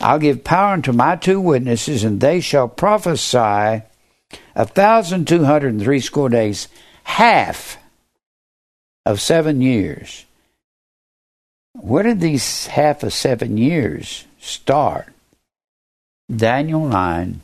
[0.00, 3.82] I'll give power unto my two witnesses, and they shall prophesy
[4.54, 6.68] a thousand two hundred and three score days,
[7.04, 7.76] half
[9.04, 10.24] of seven years.
[11.74, 15.12] Where did these half of seven years start?
[16.34, 17.40] Daniel 9,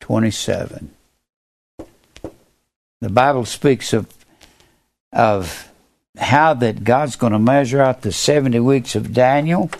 [0.00, 0.90] 27.
[3.00, 4.12] The Bible speaks of
[5.12, 5.70] of
[6.18, 9.70] how that God's going to measure out the 70 weeks of Daniel.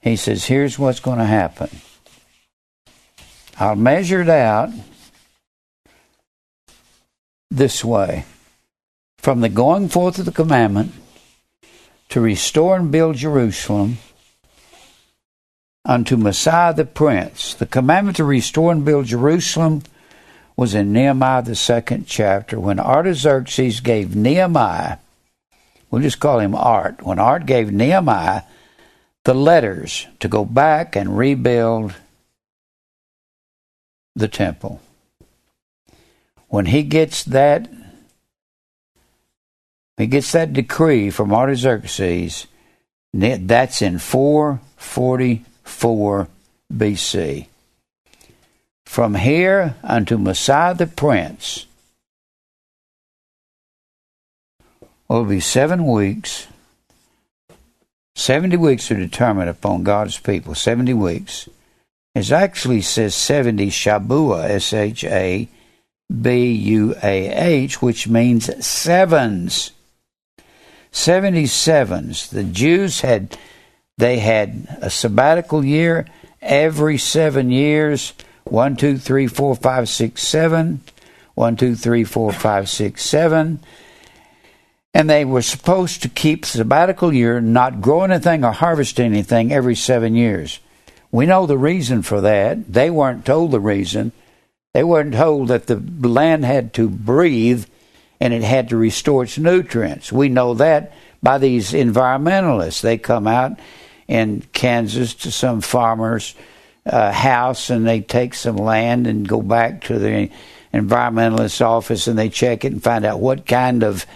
[0.00, 1.68] He says, here's what's going to happen.
[3.58, 4.70] I'll measure it out
[7.50, 8.24] this way
[9.28, 10.90] from the going forth of the commandment
[12.08, 13.98] to restore and build Jerusalem
[15.84, 17.52] unto Messiah the Prince.
[17.52, 19.82] The commandment to restore and build Jerusalem
[20.56, 24.96] was in Nehemiah, the second chapter, when Artaxerxes gave Nehemiah,
[25.90, 28.44] we'll just call him Art, when Art gave Nehemiah
[29.26, 31.94] the letters to go back and rebuild
[34.16, 34.80] the temple.
[36.48, 37.68] When he gets that,
[39.98, 42.46] he gets that decree from Artaxerxes,
[43.12, 46.28] that's in 444
[46.72, 47.46] BC.
[48.86, 51.66] From here unto Messiah the Prince
[55.08, 56.46] will be seven weeks.
[58.14, 60.54] Seventy weeks are determined upon God's people.
[60.54, 61.48] Seventy weeks.
[62.14, 65.48] It actually says seventy Shabua, S H A
[66.10, 69.72] B U A H, which means sevens.
[70.90, 72.30] Seventy sevens.
[72.30, 73.36] The Jews had
[73.96, 76.06] they had a sabbatical year
[76.40, 78.12] every seven years
[78.50, 80.80] one, two, three, four, five, six, seven.
[81.34, 83.60] One, two, three, four, five, six, seven.
[84.94, 89.76] And they were supposed to keep sabbatical year, not grow anything or harvest anything every
[89.76, 90.60] seven years.
[91.12, 92.72] We know the reason for that.
[92.72, 94.12] They weren't told the reason.
[94.74, 97.66] They weren't told that the land had to breathe
[98.20, 100.12] and it had to restore its nutrients.
[100.12, 100.92] We know that
[101.22, 102.80] by these environmentalists.
[102.80, 103.58] They come out
[104.06, 106.34] in Kansas to some farmers
[106.86, 110.30] uh, house and they take some land and go back to the
[110.72, 114.06] environmentalist office and they check it and find out what kind of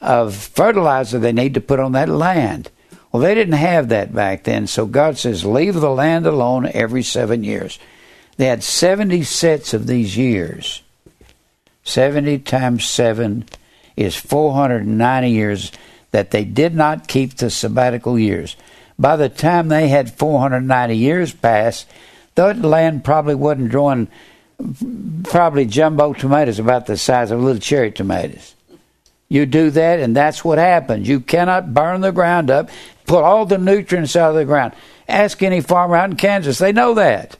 [0.00, 2.70] of fertilizer they need to put on that land.
[3.12, 7.04] Well, they didn't have that back then, so God says, leave the land alone every
[7.04, 7.78] seven years.
[8.36, 10.81] They had 70 sets of these years.
[11.84, 13.44] 70 times 7
[13.96, 15.72] is 490 years
[16.12, 18.56] that they did not keep the sabbatical years.
[18.98, 21.86] By the time they had 490 years pass,
[22.34, 24.08] that land probably wasn't growing
[25.24, 28.54] probably jumbo tomatoes about the size of little cherry tomatoes.
[29.28, 31.08] You do that, and that's what happens.
[31.08, 32.68] You cannot burn the ground up,
[33.06, 34.74] put all the nutrients out of the ground.
[35.08, 37.36] Ask any farmer out in Kansas, they know that.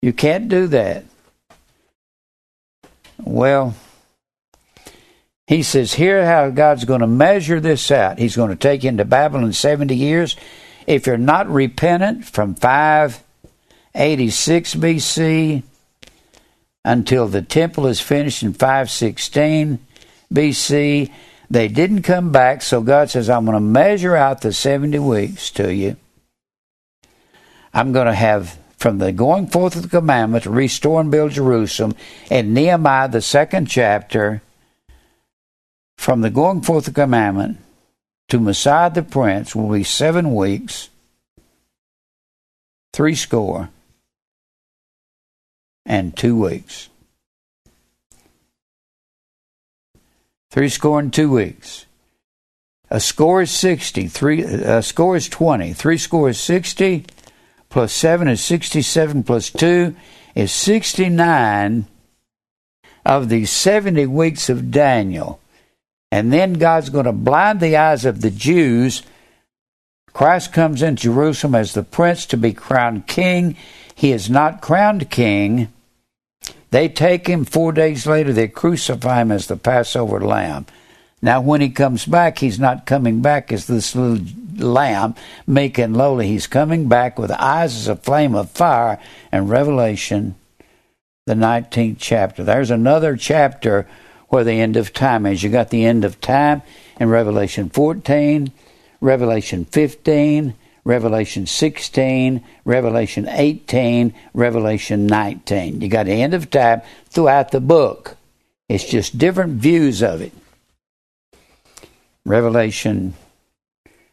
[0.00, 1.04] You can't do that.
[3.24, 3.74] Well,
[5.46, 8.18] he says, here how God's going to measure this out.
[8.18, 10.36] He's going to take you into Babylon 70 years.
[10.86, 15.62] If you're not repentant from 586 BC
[16.84, 19.78] until the temple is finished in 516
[20.32, 21.12] BC.
[21.50, 25.50] They didn't come back, so God says, I'm going to measure out the 70 weeks
[25.52, 25.96] to you.
[27.74, 31.30] I'm going to have from the going forth of the commandment to restore and build
[31.30, 31.94] Jerusalem.
[32.28, 34.42] In Nehemiah, the second chapter,
[35.96, 37.58] from the going forth of the commandment
[38.26, 40.88] to Messiah the Prince will be seven weeks,
[42.92, 43.70] three score
[45.86, 46.88] and two weeks.
[50.50, 51.86] Three score and two weeks.
[52.90, 54.08] A score is 60.
[54.08, 55.72] Three, a score is 20.
[55.72, 57.06] Three score is 60.
[57.72, 59.24] Plus 7 is 67.
[59.24, 59.96] Plus 2
[60.34, 61.86] is 69
[63.04, 65.40] of the 70 weeks of Daniel.
[66.10, 69.02] And then God's going to blind the eyes of the Jews.
[70.12, 73.56] Christ comes into Jerusalem as the prince to be crowned king
[73.94, 75.72] he is not crowned king
[76.70, 80.66] They take him four days later, they crucify him as the Passover lamb.
[81.20, 84.24] Now, when he comes back, he's not coming back as this little
[84.56, 85.14] lamb,
[85.46, 86.28] meek and lowly.
[86.28, 88.98] He's coming back with eyes as a flame of fire.
[89.30, 90.34] And Revelation,
[91.26, 92.44] the 19th chapter.
[92.44, 93.86] There's another chapter
[94.28, 95.42] where the end of time is.
[95.42, 96.62] You got the end of time
[96.98, 98.50] in Revelation 14,
[99.00, 100.54] Revelation 15,
[100.84, 105.80] Revelation 16, Revelation 18, Revelation 19.
[105.80, 108.16] You got the end of time throughout the book.
[108.68, 110.32] It's just different views of it.
[112.24, 113.14] Revelation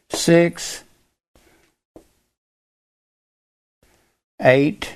[0.10, 0.84] 6,
[4.41, 4.95] 8,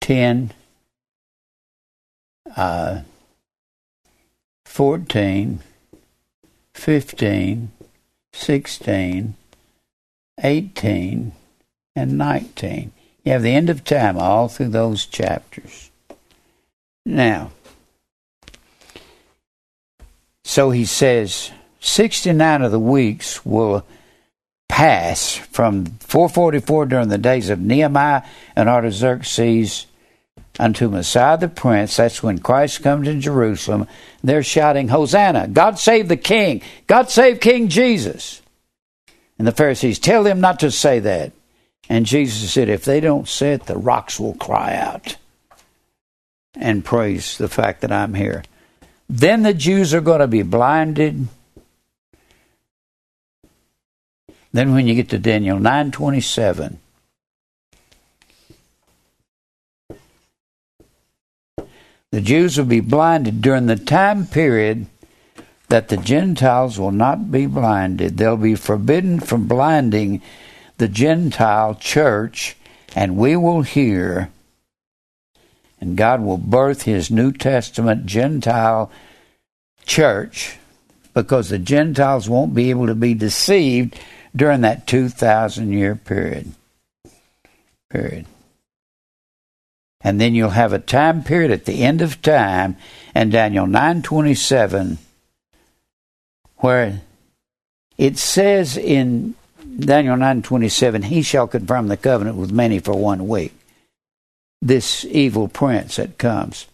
[0.00, 0.52] 10,
[2.56, 3.00] uh,
[4.64, 5.60] 14,
[6.74, 7.72] 15,
[8.32, 9.34] 16,
[10.42, 11.32] 18,
[11.96, 12.92] and 19.
[13.24, 15.90] You have the end of time all through those chapters.
[17.04, 17.52] Now,
[20.44, 23.84] so he says 69 of the weeks will
[24.68, 28.22] pass from 444 during the days of Nehemiah
[28.54, 29.86] and Artaxerxes
[30.58, 31.96] unto Messiah the Prince.
[31.96, 33.86] That's when Christ comes in Jerusalem.
[34.22, 35.48] They're shouting, Hosanna!
[35.48, 36.62] God save the King!
[36.86, 38.42] God save King Jesus!
[39.38, 41.32] And the Pharisees, tell them not to say that.
[41.88, 45.16] And Jesus said, if they don't say it, the rocks will cry out
[46.54, 48.44] and praise the fact that I'm here.
[49.08, 51.26] Then the Jews are going to be blinded.
[54.52, 56.78] Then when you get to Daniel 9:27
[62.10, 64.86] the Jews will be blinded during the time period
[65.68, 68.16] that the Gentiles will not be blinded.
[68.16, 70.20] They'll be forbidden from blinding
[70.78, 72.56] the Gentile church
[72.96, 74.30] and we will hear
[75.80, 78.90] and God will birth his New Testament Gentile
[79.86, 80.58] church
[81.14, 83.98] because the Gentiles won't be able to be deceived
[84.34, 86.52] during that 2,000 year period.
[87.90, 88.26] Period.
[90.00, 92.76] And then you'll have a time period at the end of time,
[93.14, 94.98] and Daniel 9:27
[96.56, 97.00] where
[97.96, 99.34] it says in
[99.78, 103.54] Daniel 9:27 he shall confirm the covenant with many for one week
[104.62, 106.66] this evil prince that comes.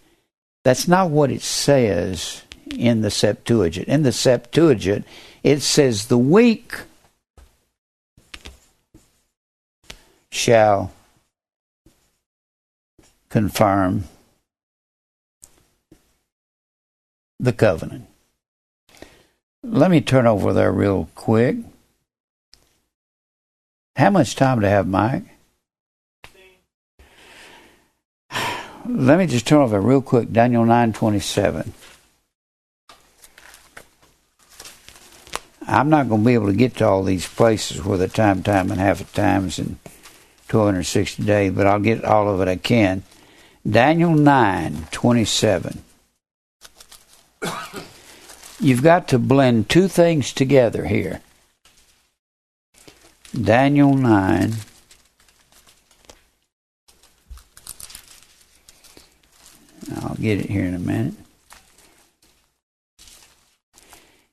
[0.65, 2.43] That's not what it says
[2.75, 3.87] in the Septuagint.
[3.89, 5.05] In the Septuagint,
[5.43, 6.75] it says the weak
[10.31, 10.93] shall
[13.29, 14.05] confirm
[17.39, 18.07] the covenant.
[19.63, 21.57] Let me turn over there real quick.
[23.97, 25.25] How much time do I have, Mike?
[28.89, 31.73] let me just turn over real quick Daniel 9:27.
[35.69, 38.45] I'm not going to be able to get to all these places where the time,
[38.45, 39.79] time, and half of times in
[40.49, 43.03] 260 days, but I'll get all of it I can.
[43.69, 45.79] Daniel 9:27.
[48.59, 51.21] You've got to blend two things together here.
[53.35, 54.55] Daniel 9
[59.95, 61.15] I'll get it here in a minute.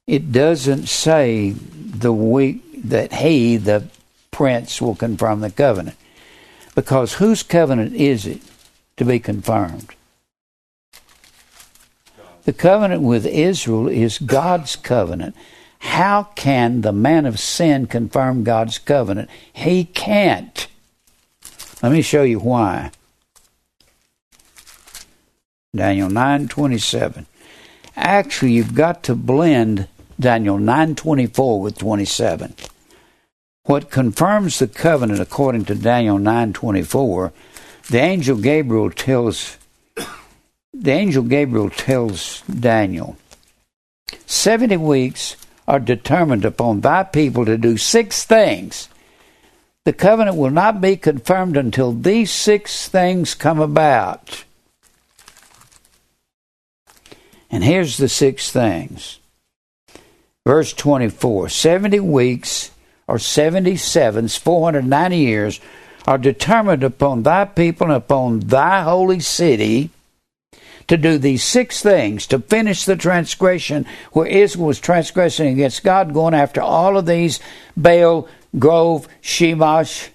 [0.08, 3.88] It doesn't say the week that he, the
[4.32, 5.98] prince, will confirm the covenant.
[6.76, 8.42] Because whose covenant is it
[8.98, 9.96] to be confirmed?
[12.46, 15.36] The covenant with Israel is God's covenant.
[15.80, 19.30] How can the man of sin confirm God's covenant?
[19.52, 20.68] He can't.
[21.82, 22.92] Let me show you why.
[25.76, 27.26] Daniel 9:27.
[27.96, 29.88] Actually, you've got to blend
[30.20, 32.56] Daniel 9:24 with 27.
[33.66, 37.32] What confirms the covenant according to Daniel 9:24,
[37.90, 39.58] the angel Gabriel tells
[40.74, 43.16] the angel Gabriel tells Daniel,
[44.26, 48.90] 70 weeks are determined upon thy people to do six things.
[49.86, 54.44] The covenant will not be confirmed until these six things come about.
[57.50, 59.20] And here's the six things.
[60.46, 62.72] Verse 24 70 weeks
[63.08, 65.60] or 77s, 490 years,
[66.08, 69.90] are determined upon thy people and upon thy holy city
[70.88, 76.14] to do these six things to finish the transgression where Israel was transgressing against God,
[76.14, 77.40] going after all of these
[77.78, 78.28] Baal,
[78.60, 80.10] Grove, Shamash,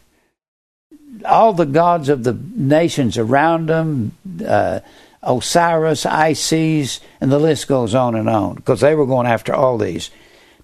[1.25, 4.13] all the gods of the nations around them,
[4.47, 4.81] uh,
[5.23, 9.79] Osiris, Isis, and the list goes on and on, because they were going after all
[9.79, 10.11] these,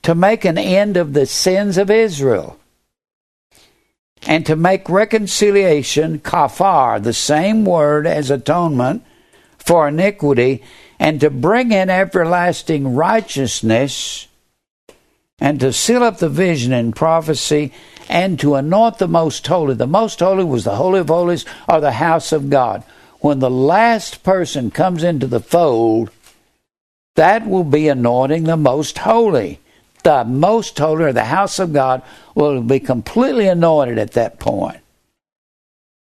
[0.04, 2.58] to make an end of the sins of Israel
[4.26, 9.04] and to make reconciliation, kafar, the same word as atonement
[9.58, 10.62] for iniquity,
[10.98, 14.26] and to bring in everlasting righteousness,
[15.38, 17.72] and to seal up the vision and prophecy,
[18.08, 19.74] and to anoint the most holy.
[19.74, 22.82] The most holy was the Holy of Holies or the house of God.
[23.20, 26.10] When the last person comes into the fold,
[27.16, 29.60] that will be anointing the most holy
[30.04, 32.02] the most holy or the house of God
[32.34, 34.78] will be completely anointed at that point.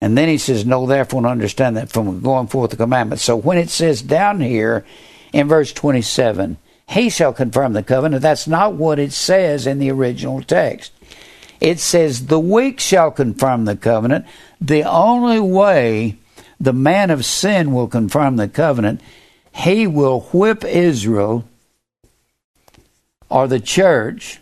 [0.01, 3.23] And then he says, No, therefore, understand that from going forth the commandments.
[3.23, 4.87] So when it says down here
[5.33, 6.57] in verse 27,
[6.89, 10.93] he shall confirm the covenant, that's not what it says in the original text.
[11.61, 14.25] It says, The weak shall confirm the covenant.
[14.61, 16.17] The only way
[16.59, 19.01] the man of sin will confirm the covenant,
[19.55, 21.45] he will whip Israel
[23.31, 24.41] or the church,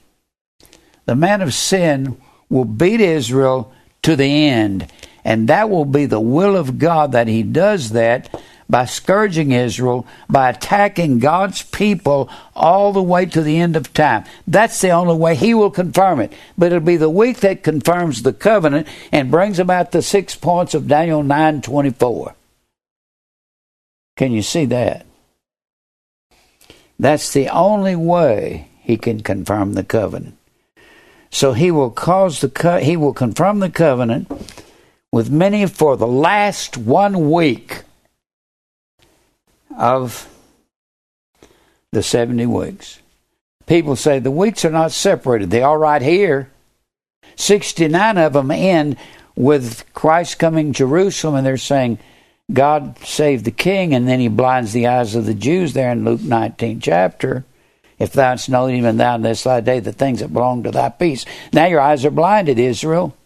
[1.06, 4.90] the man of sin will beat Israel to the end.
[5.24, 8.35] And that will be the will of God that he does that
[8.69, 14.24] by scourging Israel, by attacking God's people all the way to the end of time.
[14.47, 16.32] That's the only way he will confirm it.
[16.56, 20.74] But it'll be the week that confirms the covenant and brings about the six points
[20.74, 22.35] of Daniel 9:24.
[24.16, 25.06] Can you see that?
[26.98, 30.35] That's the only way he can confirm the covenant.
[31.31, 34.32] So he will cause the co- he will confirm the covenant
[35.12, 37.82] with many for the last one week
[39.77, 40.27] of
[41.93, 43.01] the 70 weeks.
[43.66, 45.51] People say the weeks are not separated.
[45.51, 46.51] They are right here.
[47.36, 48.97] 69 of them end
[49.36, 51.98] with Christ coming to Jerusalem and they're saying
[52.51, 56.06] God saved the king and then he blinds the eyes of the Jews there in
[56.06, 57.44] Luke 19 chapter.
[57.99, 60.70] If thou hadst known even thou in this thy day the things that belong to
[60.70, 61.25] thy peace.
[61.53, 63.16] Now your eyes are blinded, Israel.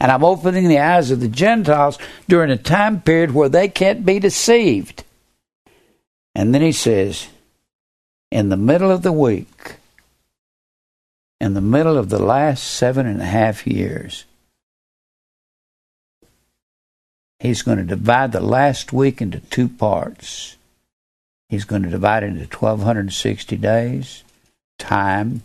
[0.00, 4.04] And I'm opening the eyes of the Gentiles during a time period where they can't
[4.04, 5.04] be deceived.
[6.34, 7.28] And then he says,
[8.30, 9.76] in the middle of the week,
[11.40, 14.24] in the middle of the last seven and a half years,
[17.38, 20.56] he's going to divide the last week into two parts.
[21.54, 24.24] He's going to divide it into 1260 days,
[24.76, 25.42] time,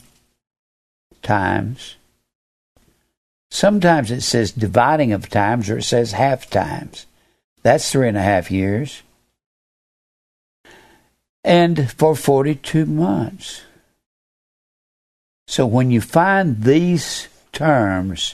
[1.22, 1.98] times.
[3.52, 7.06] Sometimes it says dividing of times or it says half times.
[7.62, 9.04] That's three and a half years.
[11.44, 13.62] And for 42 months.
[15.48, 18.34] So when you find these terms,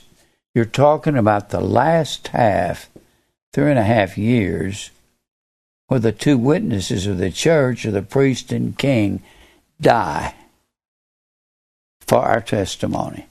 [0.54, 2.90] you're talking about the last half,
[3.52, 4.92] three and a half years
[5.88, 9.22] where the two witnesses of the church, or the priest and king,
[9.80, 10.34] die
[12.02, 13.28] for our testimony.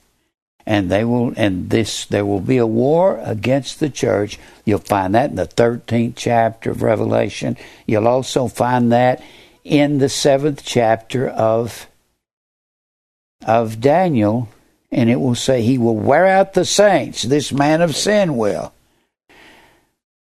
[0.67, 4.39] And they will and this there will be a war against the church.
[4.65, 7.55] You'll find that in the thirteenth chapter of Revelation.
[7.85, 9.21] You'll also find that
[9.63, 11.87] in the seventh chapter of
[13.45, 14.49] of Daniel,
[14.91, 18.73] and it will say he will wear out the saints, this man of sin will.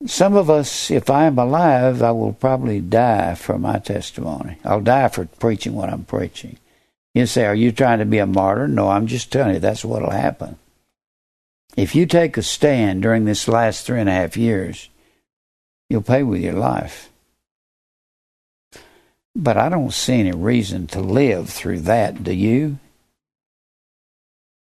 [0.06, 4.59] Some of us, if I am alive, I will probably die for my testimony.
[4.62, 6.59] I'll die for preaching what I'm preaching.
[7.14, 8.68] You say, Are you trying to be a martyr?
[8.68, 10.56] No, I'm just telling you that's what'll happen.
[11.76, 14.90] If you take a stand during this last three and a half years,
[15.89, 17.10] you'll pay with your life.
[19.35, 22.78] But I don't see any reason to live through that, do you?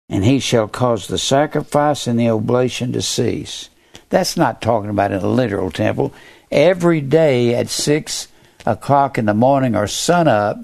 [0.08, 3.68] And he shall cause the sacrifice and the oblation to cease
[4.08, 6.12] that's not talking about a literal temple.
[6.50, 8.28] Every day at six
[8.64, 10.58] o'clock in the morning or sun up,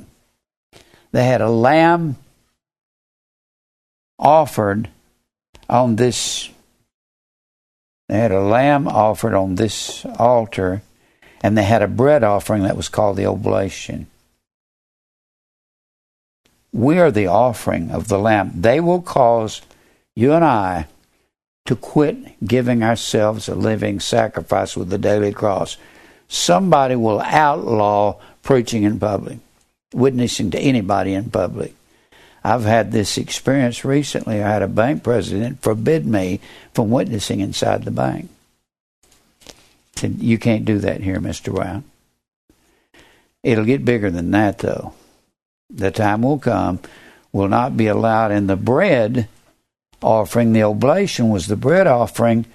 [1.11, 2.17] they had a lamb
[4.19, 4.89] offered
[5.69, 6.49] on this.
[8.09, 10.83] They had a lamb offered on this altar,
[11.43, 14.07] and they had a bread offering that was called the oblation.
[16.73, 18.53] We are the offering of the lamb.
[18.55, 19.61] They will cause
[20.15, 20.87] you and I
[21.67, 25.77] to quit giving ourselves a living sacrifice with the daily cross.
[26.29, 29.39] Somebody will outlaw preaching in public,
[29.93, 31.75] witnessing to anybody in public.
[32.45, 34.43] I've had this experience recently.
[34.43, 36.41] I had a bank president forbid me
[36.75, 38.29] from witnessing inside the bank.
[39.95, 41.55] Said, You can't do that here, Mr.
[41.55, 41.85] Brown.
[43.45, 44.95] It'll get bigger than that, though.
[45.71, 46.81] The time will come,
[47.33, 49.29] will not be allowed, and the bread
[50.03, 52.47] offering, the oblation was the bread offering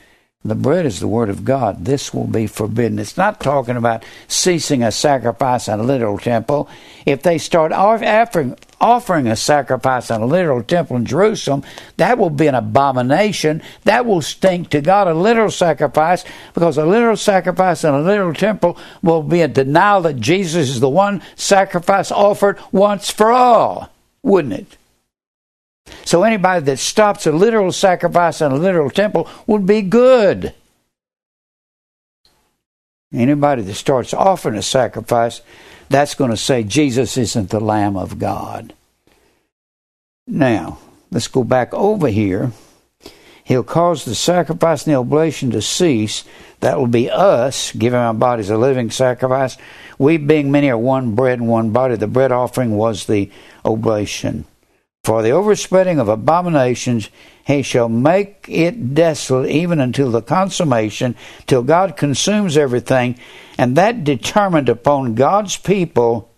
[0.48, 1.84] The bread is the word of God.
[1.84, 3.00] This will be forbidden.
[3.00, 6.70] It's not talking about ceasing a sacrifice in a literal temple.
[7.06, 11.64] If they start offering, offering a sacrifice in a literal temple in Jerusalem,
[11.98, 13.62] that will be an abomination.
[13.84, 15.08] That will stink to God.
[15.08, 20.02] A literal sacrifice, because a literal sacrifice in a literal temple will be a denial
[20.04, 23.90] that Jesus is the one sacrifice offered once for all,
[24.24, 24.78] wouldn't it?
[26.06, 30.54] So anybody that stops a literal sacrifice in a literal temple would be good.
[33.14, 35.42] Anybody that starts offering a sacrifice,
[35.90, 38.74] that's going to say Jesus isn't the Lamb of God.
[40.28, 42.52] Now, let's go back over here.
[43.46, 46.26] He'll cause the sacrifice and the oblation to cease.
[46.60, 49.58] That will be us giving our bodies a living sacrifice.
[49.98, 51.96] We, being many, are one bread and one body.
[51.96, 53.32] The bread offering was the
[53.64, 54.44] oblation.
[55.08, 57.10] For the overspreading of abominations,
[57.46, 61.16] he shall make it desolate even until the consummation,
[61.46, 63.18] till God consumes everything,
[63.58, 66.30] and that determined upon God's people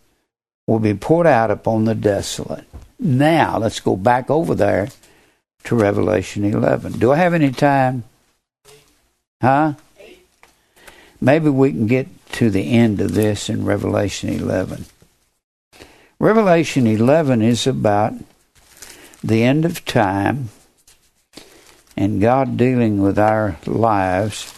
[0.67, 2.65] will be poured out upon the desolate.
[2.99, 4.89] Now, let's go back over there
[5.63, 6.99] to Revelation 11.
[6.99, 8.03] Do I have any time?
[9.41, 9.73] Huh?
[11.19, 14.85] Maybe we can get to the end of this in Revelation 11.
[16.19, 18.13] Revelation 11 is about
[19.23, 20.49] the end of time
[21.97, 24.55] and God dealing with our lives,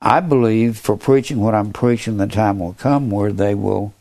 [0.00, 3.94] I believe for preaching what I'm preaching, the time will come where they will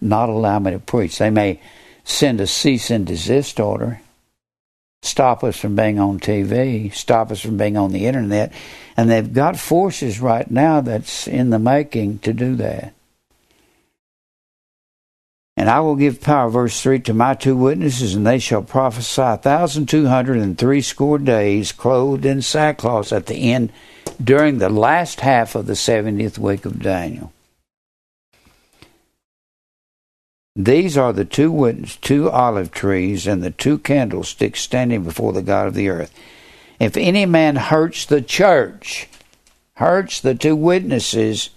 [0.00, 1.18] not allow me to preach.
[1.18, 1.60] They may
[2.04, 4.00] send a cease and desist order,
[5.02, 8.52] stop us from being on TV, stop us from being on the internet,
[8.96, 12.92] and they've got forces right now that's in the making to do that.
[15.60, 19.20] And I will give power, verse 3, to my two witnesses, and they shall prophesy
[19.20, 23.70] a thousand two hundred and threescore days, clothed in sackcloth at the end,
[24.24, 27.34] during the last half of the seventieth week of Daniel.
[30.56, 35.42] These are the two witnesses, two olive trees, and the two candlesticks standing before the
[35.42, 36.14] God of the earth.
[36.78, 39.10] If any man hurts the church,
[39.74, 41.50] hurts the two witnesses,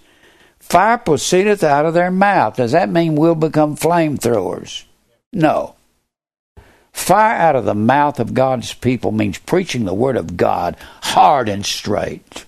[0.64, 2.56] Fire proceedeth out of their mouth.
[2.56, 4.84] Does that mean we'll become flamethrowers?
[5.32, 5.76] No.
[6.92, 11.48] Fire out of the mouth of God's people means preaching the word of God hard
[11.48, 12.46] and straight.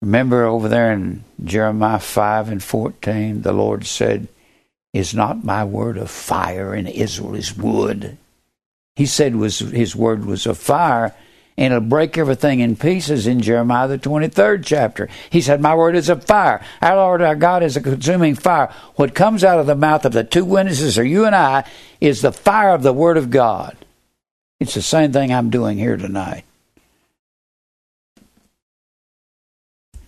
[0.00, 4.28] Remember over there in Jeremiah 5 and 14, the Lord said,
[4.94, 8.16] Is not my word of fire and Israel is wood?
[8.94, 11.14] He said was his word was of fire
[11.56, 15.08] and it'll break everything in pieces in Jeremiah the 23rd chapter.
[15.28, 16.64] He said, My word is a fire.
[16.80, 18.72] Our Lord our God is a consuming fire.
[18.96, 21.64] What comes out of the mouth of the two witnesses, or you and I,
[22.00, 23.76] is the fire of the word of God.
[24.60, 26.44] It's the same thing I'm doing here tonight.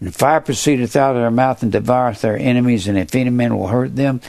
[0.00, 3.56] And fire proceedeth out of their mouth and devoureth their enemies, and if any man
[3.56, 4.20] will hurt them,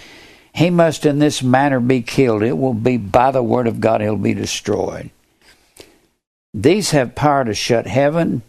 [0.53, 2.43] he must in this manner be killed.
[2.43, 5.11] It will be by the word of God, he'll be destroyed.
[6.57, 8.41] These have power to shut heaven,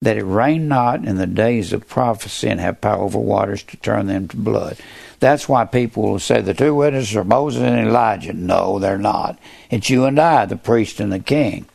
[0.00, 3.76] that it rain not in the days of prophecy, and have power over waters to
[3.78, 4.78] turn them to blood.
[5.18, 8.32] That's why people will say the two witnesses are Moses and Elijah.
[8.32, 9.40] No, they're not.
[9.70, 11.66] It's you and I, the priest and the king.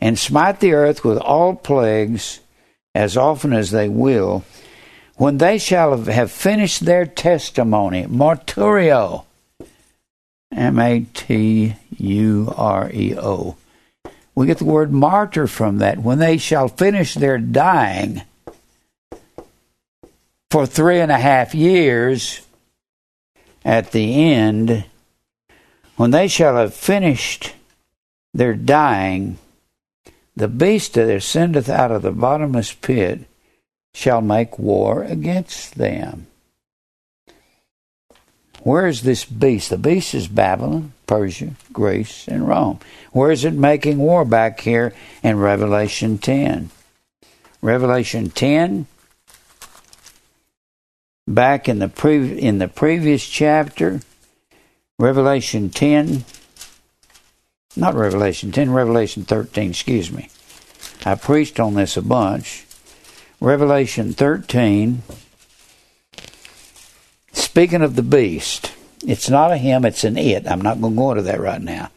[0.00, 2.40] And smite the earth with all plagues
[2.92, 4.44] as often as they will,
[5.14, 8.06] when they shall have finished their testimony.
[8.06, 9.26] Marturio.
[10.50, 13.56] M A T U R E O.
[14.34, 15.98] We get the word martyr from that.
[15.98, 18.22] When they shall finish their dying
[20.50, 22.40] for three and a half years
[23.64, 24.84] at the end,
[25.96, 27.54] when they shall have finished
[28.32, 29.38] their dying,
[30.34, 33.20] the beast that ascendeth out of the bottomless pit
[33.94, 36.26] shall make war against them.
[38.62, 39.70] Where is this beast?
[39.70, 42.78] The beast is Babylon, Persia, Greece, and Rome.
[43.12, 46.70] Where is it making war back here in Revelation 10?
[47.60, 48.86] Revelation 10,
[51.28, 54.00] back in the, pre- in the previous chapter,
[54.98, 56.24] Revelation 10,
[57.76, 60.28] not Revelation 10, Revelation 13, excuse me.
[61.06, 62.66] I preached on this a bunch.
[63.40, 65.02] Revelation 13,
[67.52, 68.72] Speaking of the beast,
[69.06, 70.46] it's not a him, it's an it.
[70.46, 71.90] I'm not going to go into that right now.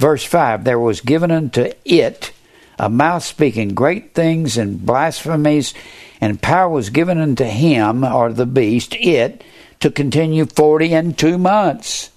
[0.00, 2.32] Verse 5 There was given unto it
[2.78, 5.74] a mouth speaking great things and blasphemies,
[6.20, 9.44] and power was given unto him, or the beast, it,
[9.80, 12.10] to continue forty and two months,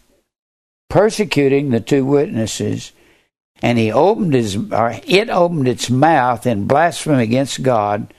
[0.90, 2.94] persecuting the two witnesses
[3.64, 8.14] and he opened his, or it opened its mouth in blasphemy against God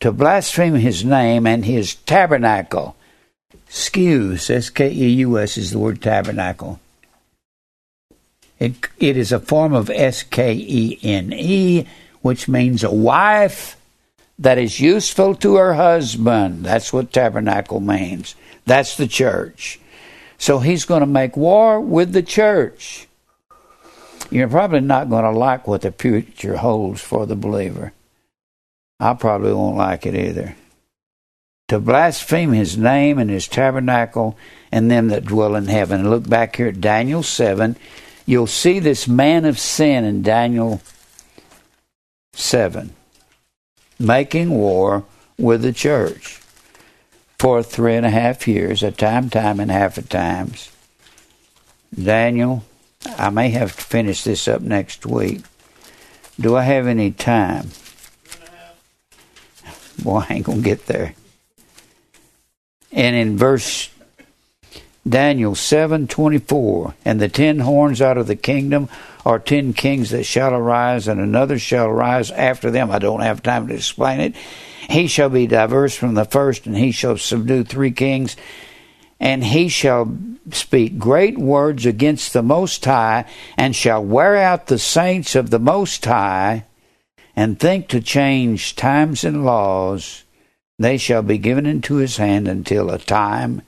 [0.00, 2.96] to blaspheme his name and his tabernacle.
[3.68, 6.80] Skews, S K E U S is the word tabernacle.
[8.58, 11.86] It, it is a form of S K E N E,
[12.22, 13.76] which means a wife
[14.38, 16.64] that is useful to her husband.
[16.64, 18.34] That's what tabernacle means.
[18.64, 19.78] That's the church.
[20.38, 23.08] So he's going to make war with the church.
[24.30, 27.92] You're probably not going to like what the future holds for the believer.
[28.98, 30.56] I probably won't like it either.
[31.68, 34.36] To blaspheme his name and his tabernacle
[34.70, 36.10] and them that dwell in heaven.
[36.10, 37.76] Look back here at Daniel 7.
[38.26, 40.82] You'll see this man of sin in Daniel
[42.34, 42.92] 7
[43.98, 45.04] making war
[45.38, 46.40] with the church
[47.38, 50.70] for three and a half years, a time, time, and half a times.
[51.94, 52.64] Daniel,
[53.16, 55.42] I may have to finish this up next week.
[56.38, 57.70] Do I have any time?
[60.02, 61.14] Boy, I ain't gonna get there.
[62.92, 63.90] And in verse
[65.08, 68.88] Daniel seven twenty four, and the ten horns out of the kingdom
[69.24, 72.90] are ten kings that shall arise, and another shall arise after them.
[72.90, 74.34] I don't have time to explain it.
[74.88, 78.36] He shall be diverse from the first, and he shall subdue three kings,
[79.20, 80.16] and he shall
[80.50, 83.24] speak great words against the Most High,
[83.56, 86.64] and shall wear out the saints of the Most High
[87.34, 90.24] and think to change times and laws,
[90.78, 93.62] they shall be given into his hand until a time,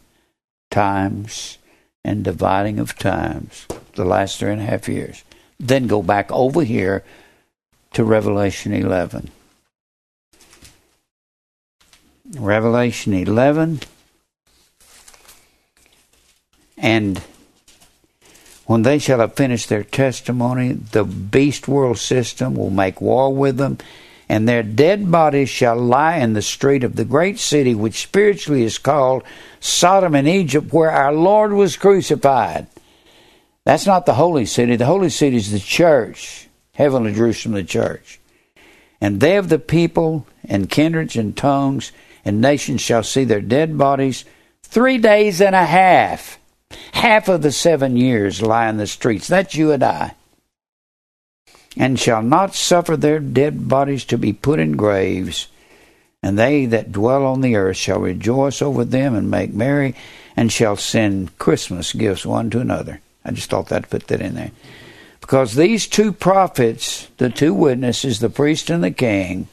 [0.70, 1.59] times,
[2.05, 5.24] and dividing of times, the last three and a half years.
[5.59, 7.05] Then go back over here
[7.93, 9.31] to Revelation 11.
[12.36, 13.81] Revelation 11.
[16.77, 17.23] And
[18.66, 23.57] when they shall have finished their testimony, the beast world system will make war with
[23.57, 23.78] them,
[24.29, 28.63] and their dead bodies shall lie in the street of the great city, which spiritually
[28.63, 29.23] is called
[29.61, 32.67] Sodom and Egypt, where our Lord was crucified.
[33.65, 34.77] That's not the holy city.
[34.77, 38.21] The holy city is the church, heavenly Jerusalem, the church.
[39.01, 41.93] And they of the people and kindreds and tongues
[42.25, 44.25] and nations shall see their dead bodies
[44.63, 46.39] three days and a half
[46.93, 49.29] half of the seven years lie in the streets.
[49.29, 50.15] That's you and I.
[51.79, 55.49] And shall not suffer their dead bodies to be put in graves.
[56.23, 59.95] And they that dwell on the earth shall rejoice over them and make merry,
[60.37, 63.01] and shall send Christmas gifts one to another.
[63.25, 64.51] I just thought that put that in there.
[65.21, 69.49] Because these two prophets, the two witnesses, the priest and the king,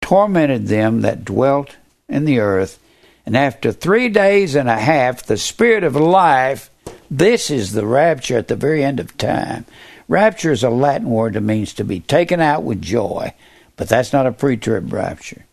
[0.00, 1.76] tormented them that dwelt
[2.08, 2.78] in the earth
[3.26, 6.70] and after three days and a half, the Spirit of life,
[7.10, 9.66] this is the rapture at the very end of time.
[10.10, 13.32] Rapture is a Latin word that means to be taken out with joy,
[13.76, 15.46] but that's not a pre trib rapture.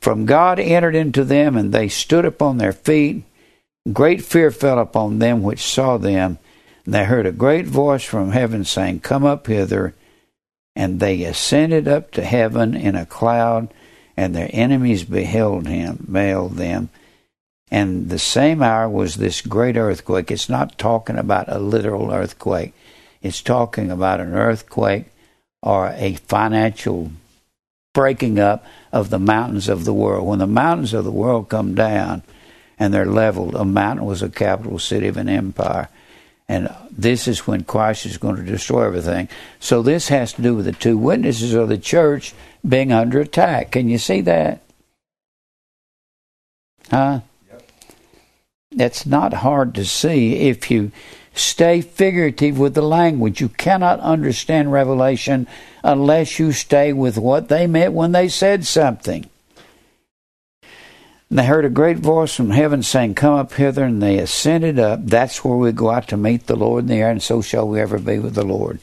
[0.00, 3.24] From God entered into them, and they stood upon their feet.
[3.90, 6.38] Great fear fell upon them which saw them.
[6.84, 9.94] And they heard a great voice from heaven saying, Come up hither.
[10.76, 13.72] And they ascended up to heaven in a cloud
[14.14, 16.90] and their enemies beheld him, beheld them.
[17.70, 20.30] And the same hour was this great earthquake.
[20.30, 22.74] It's not talking about a literal earthquake.
[23.28, 25.06] It's talking about an earthquake
[25.62, 27.12] or a financial
[27.92, 30.26] breaking up of the mountains of the world.
[30.26, 32.22] When the mountains of the world come down
[32.78, 35.88] and they're leveled, a mountain was a capital city of an empire.
[36.48, 39.28] And this is when Christ is going to destroy everything.
[39.60, 42.32] So this has to do with the two witnesses of the church
[42.66, 43.72] being under attack.
[43.72, 44.62] Can you see that?
[46.90, 47.20] Huh?
[47.50, 47.62] Yep.
[48.78, 50.92] It's not hard to see if you
[51.38, 53.40] stay figurative with the language.
[53.40, 55.46] You cannot understand Revelation
[55.82, 59.28] unless you stay with what they meant when they said something.
[61.30, 64.78] And they heard a great voice from heaven saying, Come up hither, and they ascended
[64.78, 65.04] up.
[65.04, 67.68] That's where we go out to meet the Lord in the air, and so shall
[67.68, 68.80] we ever be with the Lord.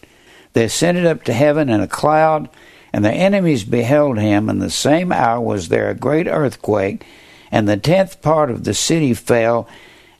[0.53, 2.49] They ascended up to heaven in a cloud,
[2.93, 7.03] and the enemies beheld him, and the same hour was there a great earthquake,
[7.51, 9.67] and the tenth part of the city fell,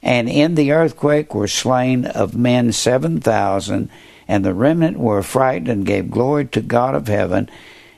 [0.06, 3.90] and in the earthquake were slain of men seven thousand,
[4.28, 7.50] and the remnant were frightened and gave glory to God of heaven.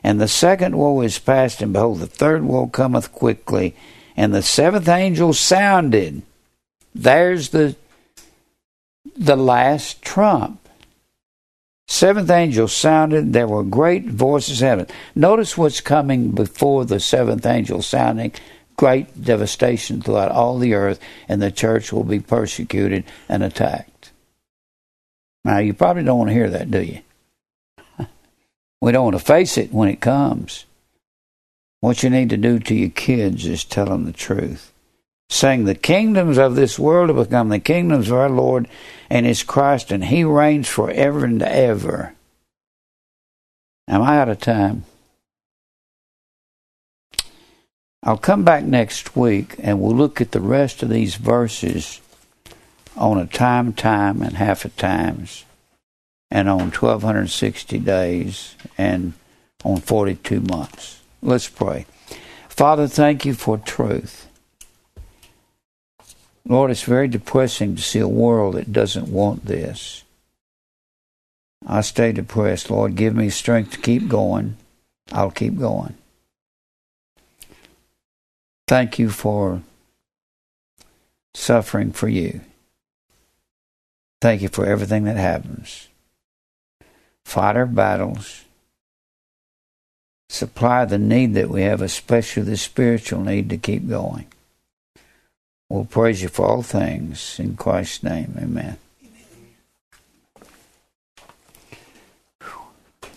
[0.02, 3.76] And the second woe is past, and behold, the third woe cometh quickly.
[4.16, 6.22] And the seventh angel sounded.
[6.94, 7.76] There's the
[9.14, 10.66] the last trump.
[11.88, 14.86] Seventh angel sounded, there were great voices in heaven.
[15.14, 18.32] Notice what's coming before the seventh angel sounding
[18.78, 24.12] great devastation throughout all the earth, and the church will be persecuted and attacked.
[25.44, 27.00] Now, you probably don't want to hear that, do you?
[28.80, 30.64] We don't want to face it when it comes.
[31.80, 34.72] What you need to do to your kids is tell them the truth.
[35.28, 38.68] Saying the kingdoms of this world have become the kingdoms of our Lord
[39.10, 42.14] and His Christ, and He reigns forever and ever.
[43.88, 44.84] Am I out of time?
[48.08, 52.00] I'll come back next week and we'll look at the rest of these verses
[52.96, 55.44] on a time, time, and half a times,
[56.30, 59.12] and on 1260 days, and
[59.62, 61.02] on 42 months.
[61.20, 61.84] Let's pray.
[62.48, 64.26] Father, thank you for truth.
[66.46, 70.02] Lord, it's very depressing to see a world that doesn't want this.
[71.66, 72.70] I stay depressed.
[72.70, 74.56] Lord, give me strength to keep going.
[75.12, 75.92] I'll keep going.
[78.68, 79.62] Thank you for
[81.32, 82.42] suffering for you.
[84.20, 85.88] Thank you for everything that happens.
[87.24, 88.44] Fight our battles.
[90.28, 94.26] Supply the need that we have, especially the spiritual need to keep going.
[95.70, 97.40] We'll praise you for all things.
[97.40, 98.76] In Christ's name, amen.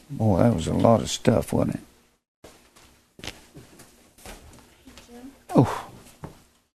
[0.10, 1.82] Boy, that was a lot of stuff, wasn't it?
[5.53, 5.88] Oh,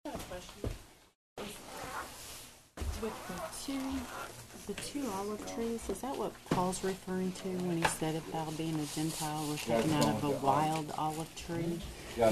[0.05, 0.71] I have a question.
[3.03, 3.81] With the two,
[4.67, 8.75] the two olive trees, is that what Paul's referring to when he said about being
[8.79, 11.79] a Gentile, we're taken out of a wild olive tree?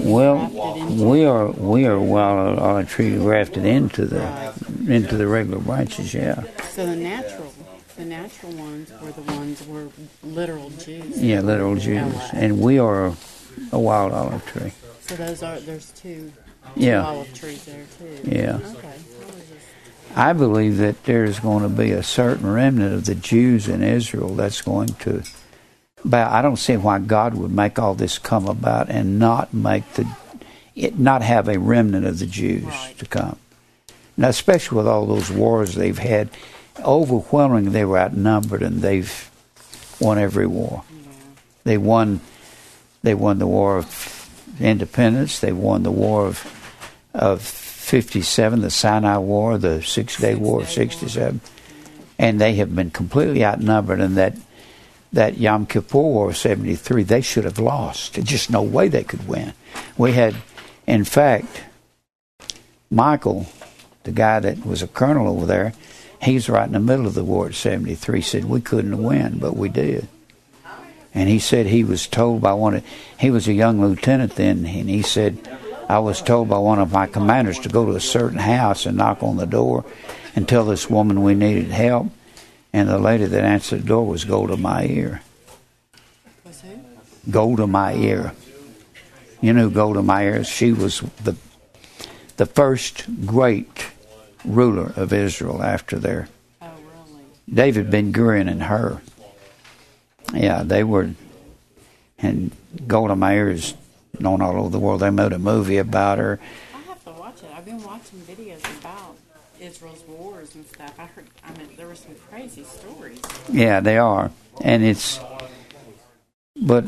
[0.01, 0.47] well,
[0.89, 4.53] we are we are wild olive tree grafted into the
[4.87, 6.13] into the regular branches.
[6.13, 7.53] Yeah, So the natural,
[7.95, 9.87] the natural ones were the ones were
[10.23, 11.21] literal Jews.
[11.21, 13.13] yeah, literal Jews, and we are
[13.71, 14.73] a wild olive tree.
[15.07, 16.31] So those are there's two,
[16.75, 17.05] two Yeah.
[17.05, 18.29] olive trees there too.
[18.29, 18.59] Yeah.
[18.75, 18.87] Okay.
[20.15, 23.83] I I believe that there's going to be a certain remnant of the Jews in
[23.83, 25.23] Israel that's going to.
[26.03, 29.91] But I don't see why God would make all this come about and not make
[29.93, 30.07] the
[30.75, 32.95] it not have a remnant of the Jews Right.
[32.97, 33.37] to come.
[34.17, 36.29] Now, especially with all those wars they've had,
[36.83, 39.29] overwhelmingly they were outnumbered and they've
[39.99, 40.83] won every war.
[40.89, 41.01] Yeah.
[41.65, 42.21] They won.
[43.03, 43.85] They won the war of
[44.59, 45.39] independence.
[45.39, 46.51] They won the war of
[47.13, 51.41] of fifty seven, the Sinai War, the Six Day War of sixty seven,
[52.17, 53.99] and they have been completely outnumbered.
[53.99, 54.35] And that
[55.13, 58.13] that Yom Kippur War of seventy three, they should have lost.
[58.13, 59.53] There's just no way they could win.
[59.97, 60.35] We had,
[60.87, 61.63] in fact,
[62.89, 63.47] Michael,
[64.03, 65.73] the guy that was a colonel over there,
[66.21, 69.55] he's right in the middle of the war at 73, said we couldn't win, but
[69.55, 70.07] we did.
[71.15, 72.85] And he said he was told by one of,
[73.17, 75.39] he was a young lieutenant then, and he said,
[75.87, 78.97] I was told by one of my commanders to go to a certain house and
[78.97, 79.85] knock on the door
[80.35, 82.07] and tell this woman we needed help.
[82.73, 85.21] And the lady that answered the door was Golda Meir.
[86.43, 87.31] Was who?
[87.31, 88.33] Golda Meir.
[89.39, 90.43] You know who Golda Meir?
[90.43, 91.37] She was the
[92.37, 93.85] the first great
[94.43, 96.27] ruler of Israel after their
[96.61, 97.23] Oh, really?
[97.51, 99.01] David Ben Gurion and her.
[100.33, 101.11] Yeah, they were,
[102.17, 102.51] and
[102.87, 103.73] Golda Meir is
[104.19, 105.01] known all over the world.
[105.01, 106.39] They made a movie about her.
[106.73, 107.49] I have to watch it.
[107.55, 109.17] I've been watching videos about
[109.59, 110.93] Israel's wars and stuff.
[110.97, 111.25] I heard.
[111.43, 113.21] I mean, there were some crazy stories.
[113.51, 114.31] Yeah, they are,
[114.61, 115.19] and it's.
[116.57, 116.83] But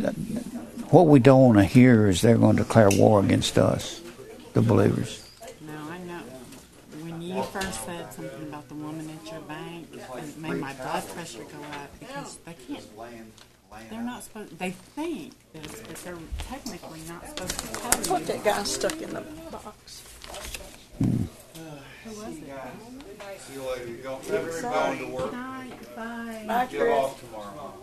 [0.91, 4.01] what we don't want to hear is they're going to declare war against us,
[4.53, 5.29] the believers.
[5.61, 6.21] No, I know.
[7.01, 10.01] When you first said something about the woman at your bank, it
[10.47, 12.83] made my blood pressure go up because they can't.
[13.89, 14.57] They're not supposed.
[14.57, 16.17] They think this, but they're
[16.49, 18.27] technically not supposed to tell What you.
[18.27, 19.21] that guy stuck in the
[19.51, 20.03] box?
[20.99, 22.43] Who was it?
[23.39, 23.87] See you later.
[23.87, 25.31] You don't ever going to Good work.
[25.33, 25.95] night.
[25.95, 26.43] Bye.
[26.47, 26.93] Bye, Get Chris.
[26.93, 27.73] off tomorrow.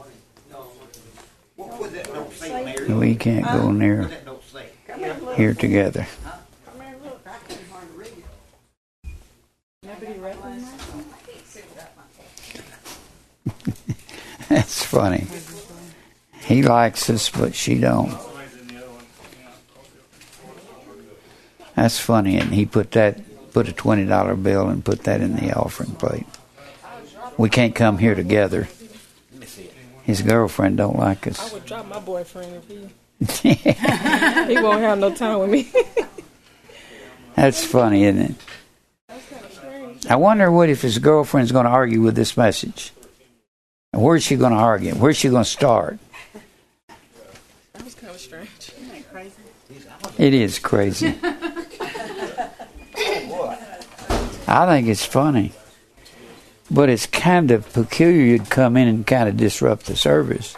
[1.57, 2.93] What would that note say, Mary?
[2.95, 4.67] We can't go near What that note say?
[4.89, 5.37] Come here, look.
[5.37, 6.07] here together.
[6.67, 7.21] Come here, look.
[7.27, 8.09] I couldn't hardly read
[9.05, 9.15] it.
[9.85, 10.65] Nobody read them?
[14.49, 15.27] That's funny.
[16.41, 18.15] He likes us, but she don't.
[21.75, 23.21] That's funny, and he put that
[23.53, 26.27] put a twenty dollar bill and put that in the offering plate.
[27.37, 28.69] We can't come here together.
[29.33, 29.75] Let me see it.
[30.03, 31.51] His girlfriend don't like us.
[31.51, 35.73] I would drop my boyfriend if he he won't have no time with me.
[37.35, 38.35] That's funny, isn't it?
[39.09, 40.07] That's kind of strange.
[40.07, 42.93] I wonder what if his girlfriend's going to argue with this message.
[43.95, 44.93] And where's she going to argue?
[44.95, 46.01] Where's she going to start?
[47.75, 48.49] That was kind of strange.
[48.59, 49.37] Isn't that crazy?
[50.19, 51.15] It is crazy.
[54.49, 55.53] I think it's funny.
[56.69, 60.57] But it's kind of peculiar you'd come in and kind of disrupt the service.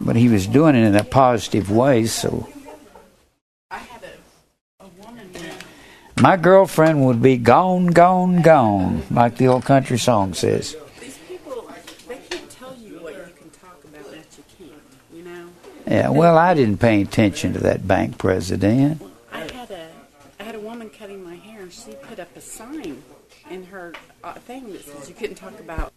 [0.00, 2.48] But he was doing it in a positive way, so
[3.70, 5.54] I had a, a woman there.
[6.20, 10.76] My girlfriend would be gone, gone, gone, like the old country song says.
[11.00, 11.68] These people,
[12.08, 14.82] they can't tell you what you can talk about what you can't,
[15.12, 15.48] you know?
[15.86, 19.02] Yeah, well, I didn't pay attention to that bank president.
[19.32, 19.88] I had a
[20.38, 23.02] I had a woman cutting my hair, and she put up a sign
[23.50, 25.90] in her uh, thing that says you couldn't talk about